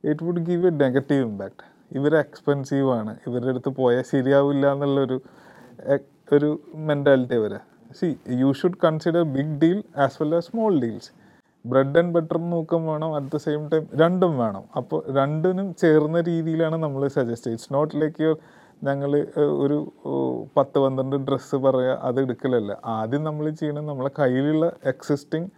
it 0.03 0.23
would 0.23 0.43
give 0.45 0.67
a 0.67 0.71
negative 0.85 1.21
impact 1.21 1.65
ഇവർ 1.97 2.13
എക്സ്പെൻസീവ് 2.23 2.89
ആണ്. 2.99 3.13
ഇവരുടെ 3.27 3.51
അടുത്ത് 3.53 3.71
പോയാൽ 3.81 4.05
ശരിയാവില്ല 4.13 4.65
എന്നുള്ളൊരു 4.75 5.17
ഒരു 6.35 6.49
മെന്റാലിറ്റി 6.89 7.37
വരെ 7.43 7.59
see 7.99 8.07
you 8.41 8.49
should 8.59 8.79
consider 8.83 9.23
big 9.35 9.55
deal 9.61 9.79
as 10.03 10.17
well 10.21 10.33
as 10.39 10.47
small 10.49 10.73
deals 10.83 11.11
bread 11.65 11.97
and 12.01 12.13
butter 12.15 12.37
നോക്കും 12.53 12.81
വേണം 12.89 13.11
അറ്റ് 13.17 13.31
ദ 13.33 13.39
സെയിം 13.45 13.61
ടൈം 13.71 13.85
രണ്ടും 14.01 14.33
വേണം. 14.41 14.63
അപ്പോൾ 14.79 14.99
രണ്ടിനും 15.17 15.67
ചേർന്ന 15.81 16.19
രീതിയിലാണ് 16.29 16.77
നമ്മൾ 16.85 17.01
suggest 17.17 17.51
it's 17.53 17.71
not 17.75 17.93
like 18.01 18.21
your 18.25 18.37
ഞങ്ങൾ 18.87 19.11
ഒരു 19.63 19.77
പത്ത് 20.57 20.77
പന്ത്രണ്ട് 20.83 21.17
ഡ്രസ്സ് 21.29 21.57
പറയുക 21.65 21.95
അത് 22.09 22.19
എടുക്കലല്ല. 22.25 22.71
ആദ്യം 22.97 23.23
നമ്മൾ 23.29 23.45
ചെയ്യണം 23.61 23.85
നമ്മളെ 23.91 24.11
കയ്യിലുള്ള 24.21 24.67
എക്സിസ്റ്റിംഗ് 24.93 25.49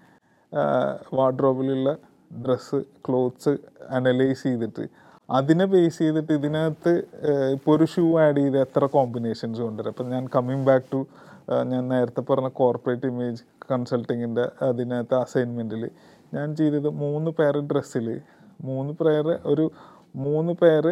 വാർഡ്രോബിലുള്ള 1.18 1.90
ഡ്രസ്സ് 2.46 2.80
ക്ലോത്ത്സ് 3.06 3.54
അനലൈസ് 3.98 4.44
ചെയ്തിട്ട് 4.48 4.86
അതിനെ 5.38 5.66
ബേസ് 5.74 5.98
ചെയ്തിട്ട് 6.04 6.34
ഇതിനകത്ത് 6.40 6.94
ഇപ്പോൾ 7.56 7.72
ഒരു 7.76 7.86
ഷൂ 7.94 8.04
ആഡ് 8.24 8.40
ചെയ്ത് 8.44 8.58
എത്ര 8.66 8.86
കോമ്പിനേഷൻസ് 8.96 9.62
കൊണ്ടുവരും? 9.66 9.92
അപ്പം 9.94 10.08
ഞാൻ 10.14 10.24
കമ്മിങ് 10.36 10.66
ബാക്ക് 10.70 10.88
ടു 10.94 11.00
ഞാൻ 11.72 11.84
നേരത്തെ 11.94 12.22
പറഞ്ഞ 12.30 12.50
കോർപ്പറേറ്റ് 12.60 13.08
ഇമേജ് 13.12 13.44
കൺസൾട്ടിങ്ങിന്റെ 13.72 14.46
അതിനകത്ത് 14.70 15.16
അസൈൻമെന്റിൽ 15.24 15.84
ഞാൻ 16.36 16.48
ചെയ്തത് 16.60 16.90
മൂന്ന് 17.04 17.32
പേർ 17.38 17.56
ഡ്രസ്സിൽ 17.72 18.08
മൂന്ന് 18.70 18.94
പേർ 19.02 19.28
ഒരു 19.52 19.66
മൂന്ന് 20.26 20.54
പേർ 20.62 20.86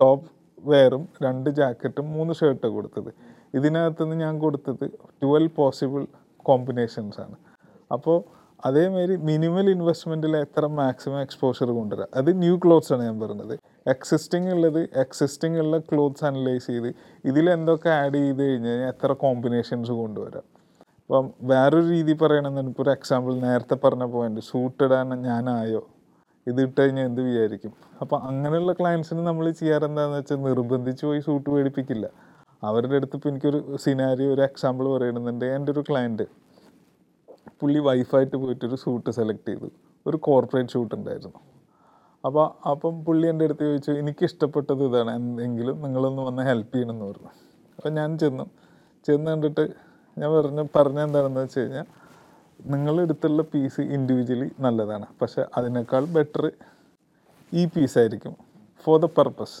ടോപ്പ് 0.00 0.28
വെയറും 0.70 1.02
രണ്ട് 1.24 1.50
ജാക്കറ്റും 1.58 2.06
മൂന്ന് 2.16 2.32
ഷർട്ട് 2.40 2.68
കൊടുത്തത്. 2.76 3.10
ഇതിനകത്ത് 3.58 4.02
നിന്ന് 4.02 4.16
ഞാൻ 4.24 4.34
കൊടുത്തത് 4.44 4.84
ട്വൽവ് 5.22 5.52
പോസിബിൾ 5.58 6.02
കോമ്പിനേഷൻസ് 6.48 7.18
ആണ്. 7.24 7.36
അപ്പോൾ 7.94 8.18
അതേമാതിരി 8.64 9.16
മിനിമൽ 9.16 9.70
ഇൻവെസ്റ്റ്മെന്റിൽ 9.70 10.36
എത്ര 10.36 10.66
മാക്സിമം 10.66 11.20
എക്സ്പോഷർ 11.20 11.68
കൊണ്ടുവരാം? 11.70 12.08
അത് 12.14 12.30
ന്യൂ 12.42 12.54
ക്ലോത്ത്സ് 12.64 12.92
ആണ് 12.92 13.02
ഞാൻ 13.02 13.20
പറഞ്ഞത്. 13.20 13.54
എക്സിസ്റ്റിംഗ് 13.86 14.50
ഉള്ളത് 14.50 14.88
എക്സിസ്റ്റിംഗ് 14.96 15.58
ഉള്ള 15.58 15.78
ക്ലോത്ത്സ് 15.78 16.24
അനലൈസ് 16.24 16.66
ചെയ്ത് 16.66 16.88
ഇതിൽ 17.24 17.50
എന്തൊക്കെ 17.50 17.88
ആഡ് 17.88 18.14
ചെയ്ത് 18.14 18.42
കഴിഞ്ഞ് 18.42 18.68
കഴിഞ്ഞാൽ 18.68 18.88
എത്ര 18.88 19.12
കോമ്പിനേഷൻസ് 19.12 19.90
കൊണ്ടുവരാം? 19.90 20.44
അപ്പം 21.00 21.26
വേറൊരു 21.42 21.88
രീതി 21.88 22.12
പറയണമെന്ന് 22.22 22.70
ഇപ്പോൾ 22.70 22.82
ഒരു 22.82 22.90
എക്സാമ്പിൾ 22.90 23.34
നേരത്തെ 23.34 23.76
പറഞ്ഞ 23.84 24.04
പോയിന്റ് 24.04 24.40
സൂട്ട് 24.40 24.84
ഇടാൻ 24.84 25.08
ഞാനായോ? 25.08 25.82
ഇത് 26.46 26.60
ഇട്ട് 26.62 26.78
കഴിഞ്ഞാൽ 26.80 27.04
എന്ത് 27.04 27.20
വിചാരിക്കും? 27.20 27.72
അപ്പം 28.00 28.18
അങ്ങനെയുള്ള 28.28 28.72
ക്ലയൻസിന് 28.72 29.26
നമ്മൾ 29.26 29.50
ചെയ്യാറെന്താണെന്ന് 29.50 30.18
വെച്ചാൽ 30.18 30.36
നിർബന്ധിച്ച് 30.36 31.06
പോയി 31.06 31.20
സൂട്ട് 31.20 31.50
മേടിപ്പിക്കില്ല. 31.50 32.06
അവരുടെ 32.64 32.96
അടുത്ത് 32.96 33.16
ഇപ്പോൾ 33.16 33.28
എനിക്കൊരു 33.28 33.76
സിനാരി 33.76 34.26
ഒരു 34.26 34.42
എക്സാമ്പിൾ 34.42 34.84
പറയണമെന്നുണ്ട് 34.96 35.44
എന്റെ 35.44 35.72
ഒരു 35.72 35.84
ക്ലയന്റ് 35.90 36.26
പുള്ളി 37.60 37.78
വൈഫായിട്ട് 37.78 38.36
പോയിട്ടൊരു 38.36 38.76
സൂട്ട് 38.76 39.10
സെലക്ട് 39.10 39.48
ചെയ്തു. 39.48 39.68
ഒരു 40.06 40.16
കോർപ്പറേറ്റ് 40.16 40.70
ഷൂട്ട് 40.70 40.94
ഉണ്ടായിരുന്നു. 40.94 41.40
അപ്പോൾ 42.26 42.68
അപ്പം 42.68 43.04
പുള്ളി 43.04 43.26
എന്റെ 43.28 43.44
അടുത്ത് 43.44 43.60
ചോദിച്ചു 43.60 43.92
എനിക്ക് 43.92 44.24
ഇഷ്ടപ്പെട്ടത് 44.24 44.82
ഇതാണ്. 44.84 45.10
എന്തെങ്കിലും 45.10 45.82
നിങ്ങളൊന്ന് 45.82 46.22
വന്ന് 46.22 46.42
ഹെൽപ്പ് 46.42 46.74
ചെയ്യണമെന്ന് 46.74 47.04
പറഞ്ഞു. 47.04 47.32
അപ്പം 47.78 47.94
ഞാൻ 47.94 48.18
ചെന്നു. 48.18 48.46
ചെന്ന് 49.06 49.30
കണ്ടിട്ട് 49.30 49.64
ഞാൻ 50.18 50.30
പറഞ്ഞ 50.32 50.66
പറഞ്ഞ 50.76 51.00
എന്താണെന്ന് 51.00 51.40
വെച്ച് 51.40 51.60
കഴിഞ്ഞാൽ 51.60 51.86
നിങ്ങളെടുത്തുള്ള 52.66 53.42
പീസ് 53.42 53.80
ഇൻഡിവിജ്വലി 53.80 54.50
നല്ലതാണ്. 54.60 55.06
പക്ഷെ 55.22 55.44
അതിനേക്കാൾ 55.56 56.04
ബെറ്റർ 56.04 56.52
ഈ 57.52 57.66
പീസായിരിക്കും 57.66 58.34
ഫോർ 58.84 59.00
ദ 59.00 59.04
പർപ്പസ് 59.04 59.56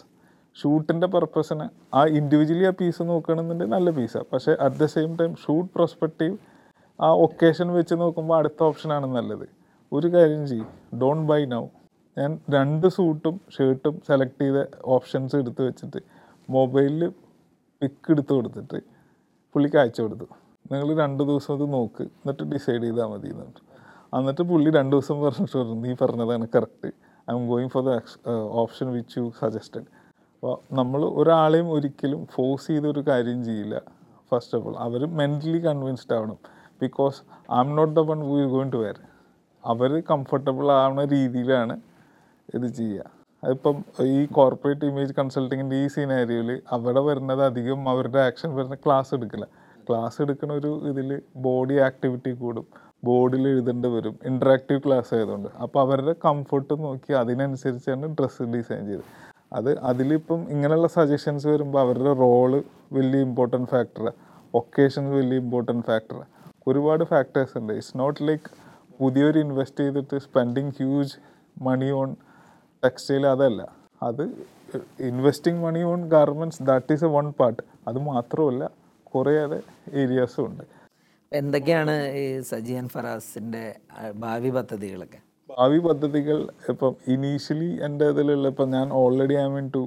ഷൂട്ടിന്റെ 0.62 1.06
പർപ്പസിന് 1.06 1.68
ആ 1.94 2.04
ഇൻഡിവിജ്വലി 2.04 2.64
ആ 2.64 2.70
പീസ് 2.70 3.02
നോക്കണമെന്നുണ്ടെങ്കിൽ 3.02 3.74
നല്ല 3.74 3.90
പീസാണ് 3.90 4.24
പക്ഷേ 4.32 4.52
at 4.60 4.76
the 4.76 4.84
same 4.84 5.16
time 5.16 5.34
shoot 5.34 5.74
prospective 5.74 6.36
ആ 7.00 7.08
ഒക്കേഷൻ 7.24 7.68
വെച്ച് 7.76 7.94
നോക്കുമ്പോൾ 8.02 8.36
അടുത്ത 8.40 8.60
ഓപ്ഷനാണ് 8.68 9.06
നല്ലത്. 9.16 9.46
ഒരു 9.92 10.08
കാര്യം 10.14 10.42
ചെയ്യും. 10.50 10.68
ഡോൺ 11.00 11.18
ബൈ 11.30 11.40
നൗ 11.54 11.64
ഞാൻ 12.18 12.32
രണ്ട് 12.54 12.86
സൂട്ടും 12.96 13.36
ഷർട്ടും 13.54 13.94
സെലക്ട് 14.08 14.40
ചെയ്ത 14.44 14.58
ഓപ്ഷൻസ് 14.96 15.36
എടുത്ത് 15.42 15.62
വെച്ചിട്ട് 15.68 16.00
മൊബൈലിൽ 16.56 17.02
പിക്ക് 17.82 18.10
എടുത്ത് 18.14 18.32
കൊടുത്തിട്ട് 18.38 18.78
പുള്ളിക്ക് 19.54 19.78
അയച്ചു 19.82 20.00
കൊടുത്തു. 20.02 20.26
നിങ്ങൾ 20.72 20.88
രണ്ട് 21.02 21.22
ദിവസം 21.30 21.52
അത് 21.56 21.66
നോക്ക്. 21.76 22.04
എന്നിട്ട് 22.20 22.44
ഡിസൈഡ് 22.52 22.82
ചെയ്താൽ 22.86 23.08
മതി 23.12 23.28
എന്നിട്ട് 23.34 23.60
എന്നിട്ട് 24.18 24.42
പുള്ളി 24.50 24.70
രണ്ട് 24.78 24.92
ദിവസം 24.96 25.16
പറഞ്ഞിട്ട് 25.24 25.56
പറഞ്ഞു 25.58 25.76
നീ 25.84 25.92
പറഞ്ഞതാണ് 26.02 26.46
correct 26.54 26.88
I'm 27.36 27.44
going 27.52 27.70
for 27.74 27.82
the 27.88 27.92
option 28.62 28.88
which 28.96 29.14
you 29.18 29.26
suggested 29.42 29.86
അപ്പോൾ 30.34 30.54
നമ്മൾ 30.78 31.00
ഒരാളെയും 31.20 31.68
ഒരിക്കലും 31.76 32.26
ഫോഴ്സ് 32.34 32.66
ചെയ്തൊരു 32.66 33.02
കാര്യം 33.10 33.38
ചെയ്യില്ല. 33.44 33.76
ഫസ്റ്റ് 34.30 34.54
ഓഫ് 34.58 34.66
ഓൾ 34.68 34.76
അവർ 34.86 35.02
മെന്റലി 35.20 35.60
കൺവിൻസ്ഡ് 35.66 36.14
ആവണം. 36.16 36.38
Because 36.84 37.18
I'm 37.64 37.70
not 37.78 37.94
the 37.98 38.02
one 38.10 38.20
who 38.30 38.36
is 38.42 38.52
going 38.54 38.72
to 38.76 38.80
wear 38.84 38.98
our 39.64 39.90
comfortable 40.12 40.66
ആവുന്ന 40.78 41.02
രീതിയിലാണ് 41.16 41.74
ഇത് 42.48 42.66
ചെയ്യുക. 42.78 43.04
അതിപ്പം 43.42 43.76
ഈ 44.14 44.20
കോർപ്പറേറ്റ് 44.36 44.86
ഇമേജ് 44.90 45.12
കൺസൾട്ടിങ്ങിന്റെ 45.18 45.76
ഈ 45.84 45.86
സിനാരിയോയിൽ 45.94 46.50
അവിടെ 46.76 47.00
വരുന്നത് 47.08 47.42
അധികം 47.48 47.80
അവരുടെ 47.92 48.20
ആക്ഷൻ 48.28 48.50
വരുന്ന 48.58 48.76
ക്ലാസ് 48.84 49.10
എടുക്കില്ല. 49.16 49.46
ക്ലാസ് 49.88 50.18
എടുക്കുന്ന 50.24 50.52
ഒരു 50.60 50.70
ഇതിൽ 50.90 51.08
ബോഡി 51.46 51.76
ആക്ടിവിറ്റി 51.88 52.32
കൂടും. 52.42 52.66
ബോർഡിൽ 53.06 53.44
എഴുതേണ്ടി 53.52 53.88
വരും. 53.94 54.14
ഇൻട്രാക്റ്റീവ് 54.28 54.80
ക്ലാസ് 54.84 55.10
ആയതുകൊണ്ട്. 55.16 55.48
അപ്പോൾ 55.64 55.80
അവരുടെ 55.84 56.14
കംഫർട്ട് 56.26 56.74
നോക്കി 56.84 57.12
അതിനനുസരിച്ചാണ് 57.22 58.08
ഡ്രസ്സ് 58.18 58.46
ഡിസൈൻ 58.54 58.84
ചെയ്തത് 58.90 59.10
അത് 59.56 59.70
അതിലിപ്പം 59.88 60.40
ഇങ്ങനെയുള്ള 60.54 60.88
സജഷൻസ് 60.98 61.46
വരുമ്പോൾ 61.52 61.80
അവരുടെ 61.84 62.12
റോൾ 62.22 62.52
വലിയ 62.96 63.26
ഇമ്പോർട്ടന്റ് 63.28 63.68
ഫാക്ടറാണ് 63.72 64.14
ഒക്കേഷൻസ് 64.54 65.12
വലിയ 65.18 65.42
ഇമ്പോർട്ടന്റ് 65.44 65.84
ഫാക്ടറാണ് 65.90 66.30
ഒരുപാട് 66.66 67.04
ഫാക്ടേഴ്സ് 67.12 67.54
ഉണ്ട്. 67.60 67.72
ഇറ്റ്സ് 67.78 67.96
നോട്ട് 68.02 68.20
ലൈക്ക് 68.28 68.50
പുതിയൊരു 69.00 69.38
ഇൻവെസ്റ്റ് 69.44 69.84
ചെയ്തിട്ട് 69.84 70.16
spending 70.26 70.72
huge 70.78 71.14
money 71.66 71.88
on 72.00 72.10
textile 72.82 73.24
അതല്ല. 73.34 73.60
അത് 74.08 74.24
investing 75.08 75.60
money 75.66 75.82
on 75.90 76.00
garments 76.14 76.62
that 76.70 76.94
is 76.96 77.04
a 77.08 77.10
one 77.16 77.26
part 77.40 77.62
അത് 77.88 77.98
മാത്രമല്ല 78.10 78.64
കുറേയേറെ 79.12 79.58
ഏരിയാസും 80.02 80.44
ഉണ്ട്. 80.48 80.64
എന്തൊക്കെയാണ് 81.32 81.94
ഈ 82.22 82.24
സജിയൻ 82.50 82.86
ഫറാസിന്റെ 82.94 83.62
ഭാവി 84.24 84.50
പദ്ധതികളൊക്കെ? 84.56 85.20
ഭാവി 85.50 85.78
പദ്ധതികൾ 85.86 86.38
ഇപ്പം 86.72 86.92
ഇനീഷ്യലി 87.14 87.70
എന്റെ 87.86 88.06
ഇതിലുള്ള 88.12 88.46
ഇപ്പം 88.52 88.68
ഞാൻ 88.76 88.86
already 89.00 89.36
I 89.44 89.46
mean 89.54 89.66
to 89.76 89.82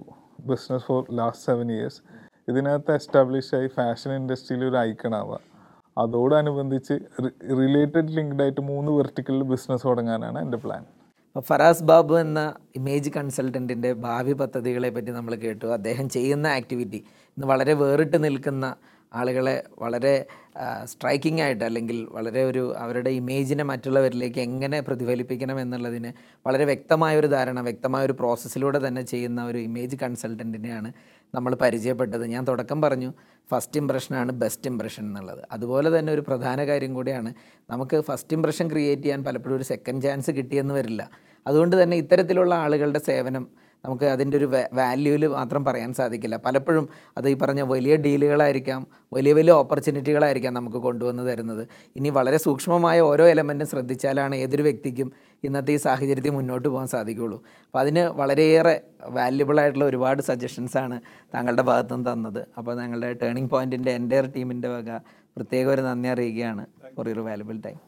business 0.50 0.86
for 0.90 1.02
last 1.20 1.46
seven 1.50 1.68
years 1.76 2.00
ഇതിനകത്ത് 2.52 2.92
എസ്റ്റാബ്ലിഷ് 3.00 3.54
ആയി 3.58 3.70
ഫാഷൻ 3.78 4.12
ഇൻഡസ്ട്രിയിൽ 4.20 4.62
ഒരു 4.70 4.78
ഐക്കണാവുക 4.88 5.40
അതോടനുബന്ധിച്ച് 5.98 6.96
റിലേറ്റഡ് 7.58 8.14
ലിങ്ക്ഡ് 8.16 8.44
ആയിട്ട് 8.44 8.62
മൂന്ന് 8.62 8.92
വെർട്ടിക്കൽ 8.92 9.38
ബിസിനസ് 9.44 9.86
തുടങ്ങാനാണ് 9.88 10.40
എന്റെ 10.40 10.58
പ്ലാൻ 10.58 10.84
ഫറാസ് 11.48 11.84
ബാബു 11.84 12.14
എന്ന 12.20 12.42
ഇമേജ് 12.76 13.10
കൺസൾട്ടന്റിന്റെ 13.10 13.90
ഭാവി 13.94 14.34
പദ്ധതികളെ 14.34 14.90
പറ്റി 14.90 15.12
നമ്മൾ 15.12 15.34
കേട്ടു. 15.36 15.66
അദ്ദേഹം 15.68 16.06
ചെയ്യുന്ന 16.10 16.48
ആക്ടിവിറ്റി 16.48 17.00
ഇന്ന് 17.38 17.48
വളരെ 17.48 17.74
വേറിട്ട് 17.74 18.24
നിൽക്കുന്ന 18.24 18.68
ആളുകളെ 19.12 19.64
വളരെ 19.80 20.14
സ്ട്രൈക്കിംഗ് 20.86 21.42
ആയിട്ട് 21.42 21.64
അല്ലെങ്കിൽ 21.64 21.98
വളരെ 22.12 22.42
ഒരു 22.44 22.64
അവരുടെ 22.78 23.10
ഇമേജിനെ 23.10 23.64
മറ്റുള്ളവരിലേക്ക് 23.64 24.40
എങ്ങനെ 24.40 24.78
പ്രതിഫലിപ്പിക്കണം 24.82 25.58
എന്നുള്ളതിന് 25.60 26.12
വളരെ 26.46 26.66
വ്യക്തമായൊരു 26.66 27.28
ധാരണ 27.28 27.62
വ്യക്തമായ 27.62 28.06
ഒരു 28.06 28.14
പ്രോസസ്സിലൂടെ 28.14 28.88
തന്നെ 28.88 29.02
ചെയ്യുന്ന 29.02 29.44
ഒരു 29.46 29.58
ഇമേജ് 29.58 29.96
കൺസൾട്ടന്റിനെയാണ് 29.96 30.92
നമ്മൾ 31.36 31.56
പരിചയപ്പെട്ടത്. 31.56 32.26
ഞാൻ 32.26 32.48
തുടക്കം 32.48 32.82
പറഞ്ഞു 32.82 33.14
ഫസ്റ്റ് 33.52 33.80
ഇംപ്രഷനാണ് 33.80 34.32
ബെസ്റ്റ് 34.32 34.70
ഇംപ്രഷൻ 34.70 35.06
എന്നുള്ളത്. 35.06 35.44
അതുപോലെ 35.52 36.00
തന്നെ 36.00 36.14
ഒരു 36.14 36.22
പ്രധാന 36.22 36.66
കാര്യം 36.66 36.94
കൂടിയാണ് 36.94 37.34
നമുക്ക് 37.70 38.02
ഫസ്റ്റ് 38.02 38.34
ഇംപ്രഷൻ 38.34 38.70
ക്രിയേറ്റ് 38.70 39.04
ചെയ്യാൻ 39.04 39.24
പലപ്പോഴും 39.24 39.56
ഒരു 39.56 39.64
സെക്കൻഡ് 39.64 40.04
ചാൻസ് 40.04 40.32
കിട്ടിയെന്ന് 40.32 40.74
വരില്ല. 40.74 41.10
അതുകൊണ്ട് 41.48 41.84
തന്നെ 41.84 41.98
ഇത്തരത്തിലുള്ള 41.98 42.56
ആളുകളുടെ 42.56 43.00
സേവനം 43.00 43.48
നമുക്ക് 43.86 44.06
അതിന്റെ 44.06 44.38
ഒരു 44.38 44.52
വാല്യൂവിൽ 44.74 45.28
മാത്രം 45.28 45.66
പറയാൻ 45.66 45.94
സാധിക്കില്ല. 45.94 46.38
പലപ്പോഴും 46.38 46.90
അത് 47.18 47.30
ഈ 47.30 47.34
പറഞ്ഞ 47.34 47.62
വലിയ 47.62 47.96
ഡീലുകളായിരിക്കാം 47.96 48.88
വലിയ 49.14 49.34
വലിയ 49.34 49.54
ഓപ്പർച്യൂണിറ്റികളായിരിക്കാം 49.54 50.54
നമുക്ക് 50.54 50.78
കൊണ്ടുവന്ന് 50.78 51.32
തരുന്നത്. 51.32 51.68
ഇനി 51.96 52.10
വളരെ 52.10 52.38
സൂക്ഷ്മമായ 52.38 53.00
ഓരോ 53.00 53.28
എലമെന്റും 53.28 53.68
ശ്രദ്ധിച്ചാലാണ് 53.68 54.36
ഏതൊരു 54.36 54.64
വ്യക്തിക്കും 54.64 55.12
ഇന്നത്തെ 55.44 55.74
ഈ 55.74 55.78
സാഹചര്യത്തിൽ 55.78 56.32
മുന്നോട്ട് 56.32 56.68
പോകാൻ 56.68 56.88
സാധിക്കുകയുള്ളൂ. 56.88 57.38
അപ്പോൾ 57.66 57.80
അതിന് 57.80 58.04
വളരെയേറെ 58.22 58.76
വാല്യുബിൾ 59.18 59.60
ആയിട്ടുള്ള 59.60 59.86
ഒരുപാട് 59.86 60.22
സജഷൻസാണ് 60.22 61.02
താങ്കളുടെ 61.34 61.62
ഭാഗത്തു 61.62 61.94
നിന്ന് 61.94 62.12
തന്നത്. 62.12 62.42
അപ്പോൾ 62.58 62.74
ഞങ്ങളുടെ 62.82 63.12
ടേണിംഗ് 63.14 63.50
പോയിന്റിന്റെ 63.50 63.92
എന്റെ 63.92 64.22
ടീമിന്റെ 64.22 64.68
വക 64.68 64.90
പ്രത്യേക 65.38 65.68
ഒരു 65.68 65.82
നന്ദി 65.82 66.10
അറിയിക്കുകയാണ്. 66.10 66.66
Four 66.96 67.08
your 67.10 67.20
valuable 67.20 67.58
time 67.66 67.80